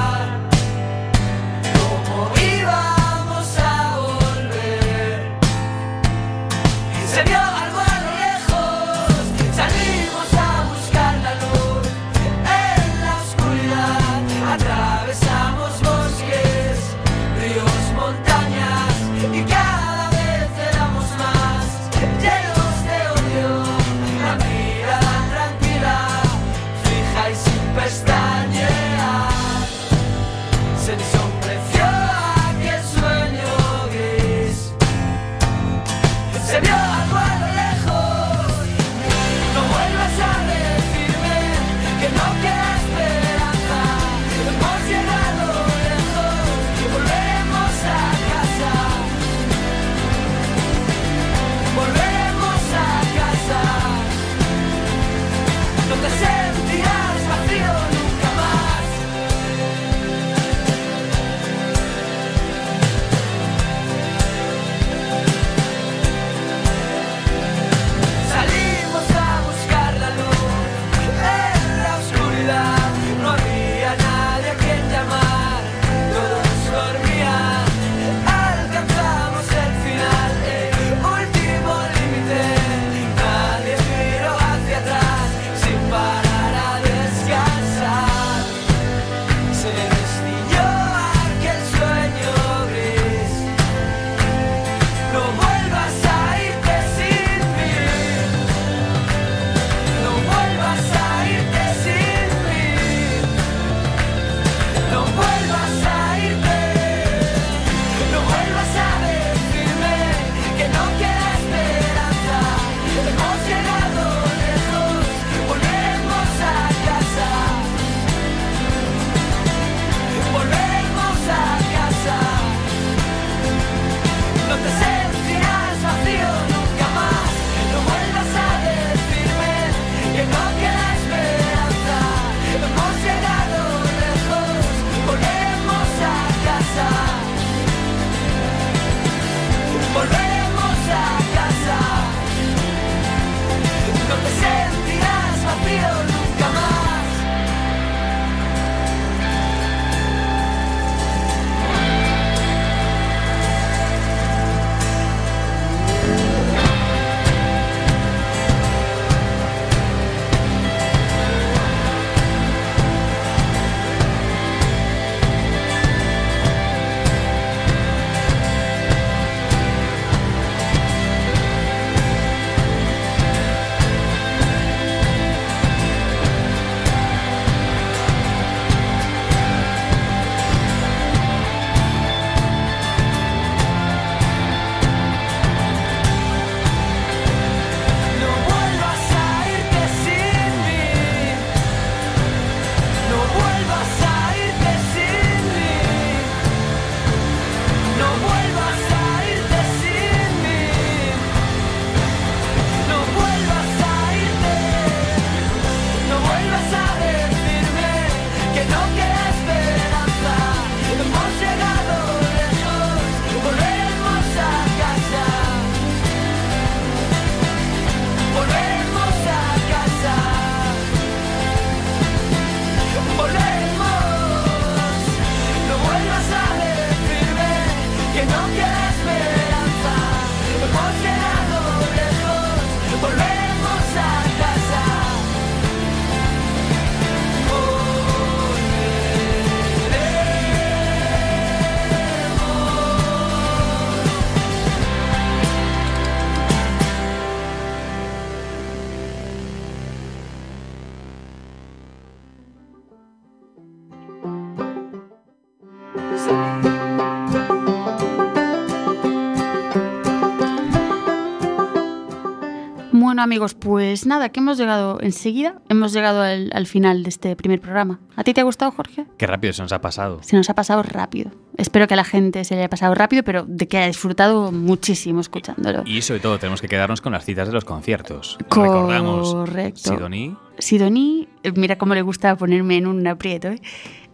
Bueno, 263.24 263.36
amigos, 263.36 263.54
pues 263.54 264.06
nada, 264.06 264.28
que 264.28 264.42
hemos 264.42 264.58
llegado 264.58 265.00
enseguida, 265.00 265.56
hemos 265.70 265.94
llegado 265.94 266.22
al, 266.22 266.52
al 266.54 266.68
final 266.68 267.04
de 267.04 267.10
este 267.10 267.38
primer 267.38 267.62
programa. 267.62 268.02
¿A 268.18 268.24
ti 268.26 268.34
te 268.34 268.42
ha 268.42 268.44
gustado, 268.44 268.70
Jorge? 268.72 269.06
Qué 269.18 269.26
rápido 269.26 269.54
se 269.54 269.62
nos 269.62 269.72
ha 269.72 269.80
pasado. 269.80 270.20
Se 270.24 270.36
nos 270.36 270.50
ha 270.50 270.56
pasado 270.56 270.84
rápido. 270.84 271.32
Espero 271.56 271.88
que 271.88 271.94
a 271.94 271.96
la 271.96 272.04
gente 272.04 272.44
se 272.44 272.54
le 272.56 272.60
haya 272.60 272.70
pasado 272.70 272.94
rápido, 272.96 273.24
pero 273.24 273.46
de 273.48 273.66
que 273.70 273.78
haya 273.78 273.88
disfrutado 273.88 274.52
muchísimo 274.52 275.22
escuchándolo. 275.22 275.84
Y 275.86 276.02
sobre 276.02 276.20
todo 276.20 276.38
tenemos 276.38 276.60
que 276.60 276.68
quedarnos 276.68 277.00
con 277.00 277.14
las 277.14 277.24
citas 277.24 277.48
de 277.48 277.54
los 277.54 277.64
conciertos. 277.64 278.38
Correcto. 278.50 278.88
Recordamos 278.90 279.80
Sidoní, 279.80 280.36
Sidoní, 280.58 281.30
mira 281.56 281.78
cómo 281.78 281.96
le 281.96 282.02
gusta 282.02 282.36
ponerme 282.36 282.76
en 282.76 282.88
un 282.88 283.08
aprieto, 283.08 283.48
¿eh? 283.48 283.62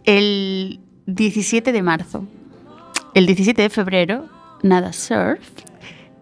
El 0.04 0.78
17 1.06 1.72
de 1.72 1.82
marzo. 1.82 2.28
El 3.14 3.26
17 3.26 3.60
de 3.60 3.70
febrero, 3.70 4.26
nada 4.62 4.92
surf. 4.92 5.40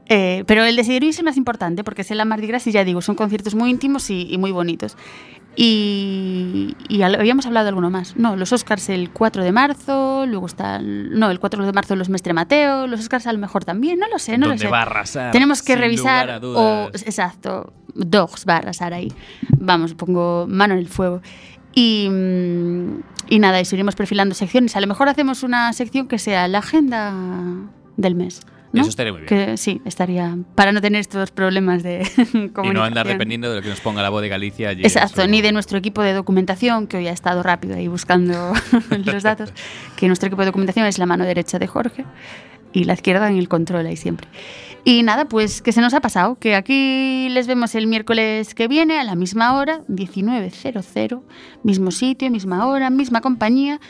Eh, 0.09 0.45
pero 0.47 0.65
el 0.65 0.75
de 0.77 0.85
Sidoní 0.85 1.09
es 1.09 1.19
el 1.19 1.25
más 1.27 1.37
importante 1.37 1.85
porque 1.85 2.03
es 2.03 2.11
el 2.11 2.25
Mardi 2.25 2.47
Gras 2.47 2.67
y 2.67 2.73
ya 2.73 2.83
digo, 2.85 3.03
son 3.03 3.15
conciertos 3.15 3.55
muy 3.55 3.69
íntimos 3.71 4.09
y, 4.11 4.27
y 4.33 4.39
muy 4.39 4.53
bonitos. 4.53 4.97
Y, 5.61 6.77
y 6.89 7.03
al- 7.03 7.17
habíamos 7.17 7.45
hablado 7.47 7.65
de 7.65 7.69
alguno 7.71 7.91
más. 7.91 8.17
No, 8.17 8.37
los 8.37 8.53
Oscars 8.53 8.89
el 8.91 9.11
4 9.11 9.43
de 9.43 9.51
marzo, 9.53 10.25
luego 10.27 10.47
está. 10.47 10.79
no, 10.81 11.31
el 11.31 11.41
4 11.41 11.67
de 11.67 11.73
marzo 11.73 11.97
los 11.97 12.09
Mestre 12.09 12.33
Mateo, 12.33 12.87
los 12.87 13.01
Oscars 13.01 13.27
a 13.27 13.33
lo 13.33 13.39
mejor 13.39 13.65
también, 13.65 13.99
no 13.99 14.07
lo 14.09 14.19
sé, 14.19 14.39
no 14.39 14.47
lo 14.47 14.57
sé. 14.57 14.69
va 14.69 14.79
a 14.79 14.83
arrasar. 14.83 15.33
Tenemos 15.33 15.63
que 15.63 15.75
revisar. 15.77 16.41
O, 16.45 16.89
exacto, 16.95 17.73
Dogs 17.95 18.47
va 18.49 18.55
a 18.55 18.59
arrasar 18.59 18.95
ahí. 18.95 19.13
Vamos, 19.59 19.95
pongo 19.95 20.47
mano 20.49 20.75
en 20.75 20.81
el 20.81 20.89
fuego. 20.89 21.21
Y, 21.75 22.09
mm, 22.09 23.01
y 23.29 23.39
nada, 23.41 23.61
eso 23.61 23.75
iremos 23.75 23.95
perfilando 23.97 24.35
secciones. 24.37 24.77
A 24.77 24.81
lo 24.81 24.87
mejor 24.87 25.09
hacemos 25.09 25.43
una 25.43 25.73
sección 25.73 26.07
que 26.09 26.19
sea 26.19 26.47
la 26.49 26.59
agenda 26.59 27.13
del 27.97 28.15
mes. 28.15 28.41
¿No? 28.73 28.81
Eso 28.83 28.91
estaría 28.91 29.13
muy 29.13 29.23
bien. 29.23 29.29
Que 29.29 29.57
sí, 29.57 29.81
estaría. 29.85 30.37
Para 30.55 30.73
no 30.73 30.81
tener 30.81 31.01
estos 31.01 31.31
problemas 31.31 31.83
de 31.83 32.03
Y 32.33 32.37
no 32.37 32.45
andar 32.45 32.55
comunicación. 32.55 33.07
dependiendo 33.07 33.51
de 33.51 33.57
lo 33.57 33.63
que 33.63 33.69
nos 33.69 33.81
ponga 33.81 34.03
la 34.03 34.11
voz 34.11 34.23
de 34.23 34.29
Galicia. 34.29 34.71
allí 34.71 34.83
Exacto, 34.83 35.27
ni 35.27 35.41
de 35.41 35.53
nuestro 35.53 35.79
equipo 35.79 36.03
de 36.03 36.13
documentación, 36.13 36.87
que 36.87 36.99
hoy 36.99 37.09
ha 37.09 37.13
estado 37.13 37.43
rápido 37.43 37.77
ahí 37.77 37.89
buscando 37.89 38.53
los 39.05 39.23
datos, 39.23 39.53
que 39.97 40.07
nuestro 40.07 40.27
equipo 40.29 40.43
de 40.43 40.47
documentación 40.47 40.87
es 40.87 40.99
la 40.99 41.07
mano 41.07 41.25
derecha 41.25 41.59
de 41.59 41.67
Jorge 41.67 42.05
y 42.73 42.85
la 42.85 42.95
izquierda 42.95 43.29
en 43.29 43.39
el 43.39 43.49
control 43.49 43.87
ahí 43.87 43.97
siempre. 43.97 44.29
Y 44.85 45.03
nada, 45.03 45.27
pues 45.27 45.61
que 45.61 45.73
se 45.73 45.81
nos 45.81 45.93
ha 45.93 46.01
pasado, 46.01 46.37
que 46.37 46.55
aquí 46.55 47.29
les 47.31 47.47
vemos 47.47 47.75
el 47.75 47.87
miércoles 47.87 48.55
que 48.55 48.69
viene 48.69 48.99
a 48.99 49.05
la 49.05 49.17
misma 49.17 49.59
hora, 49.59 49.83
19.00, 49.89 51.23
mismo 51.63 51.91
sitio, 51.91 52.31
misma 52.31 52.67
hora, 52.67 52.89
misma 52.89 53.21
compañía. 53.21 53.81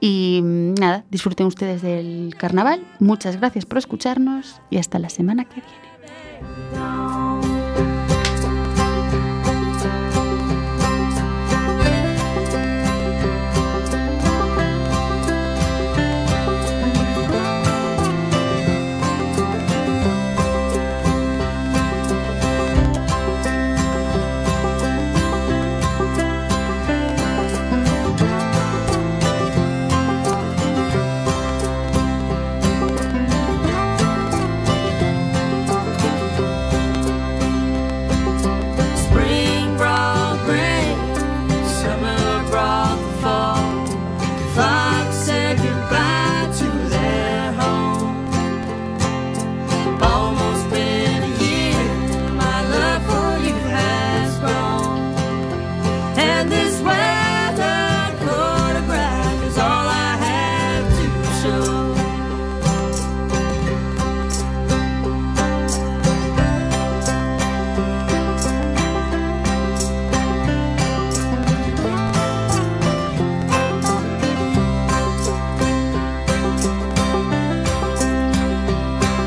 Y 0.00 0.40
mm, 0.42 0.74
nada, 0.74 1.04
disfruten 1.10 1.46
ustedes 1.46 1.82
del 1.82 2.34
carnaval. 2.38 2.84
Muchas 3.00 3.38
gracias 3.38 3.66
por 3.66 3.78
escucharnos 3.78 4.60
y 4.70 4.78
hasta 4.78 4.98
la 4.98 5.08
semana 5.08 5.44
que 5.44 5.60
viene. 5.60 7.03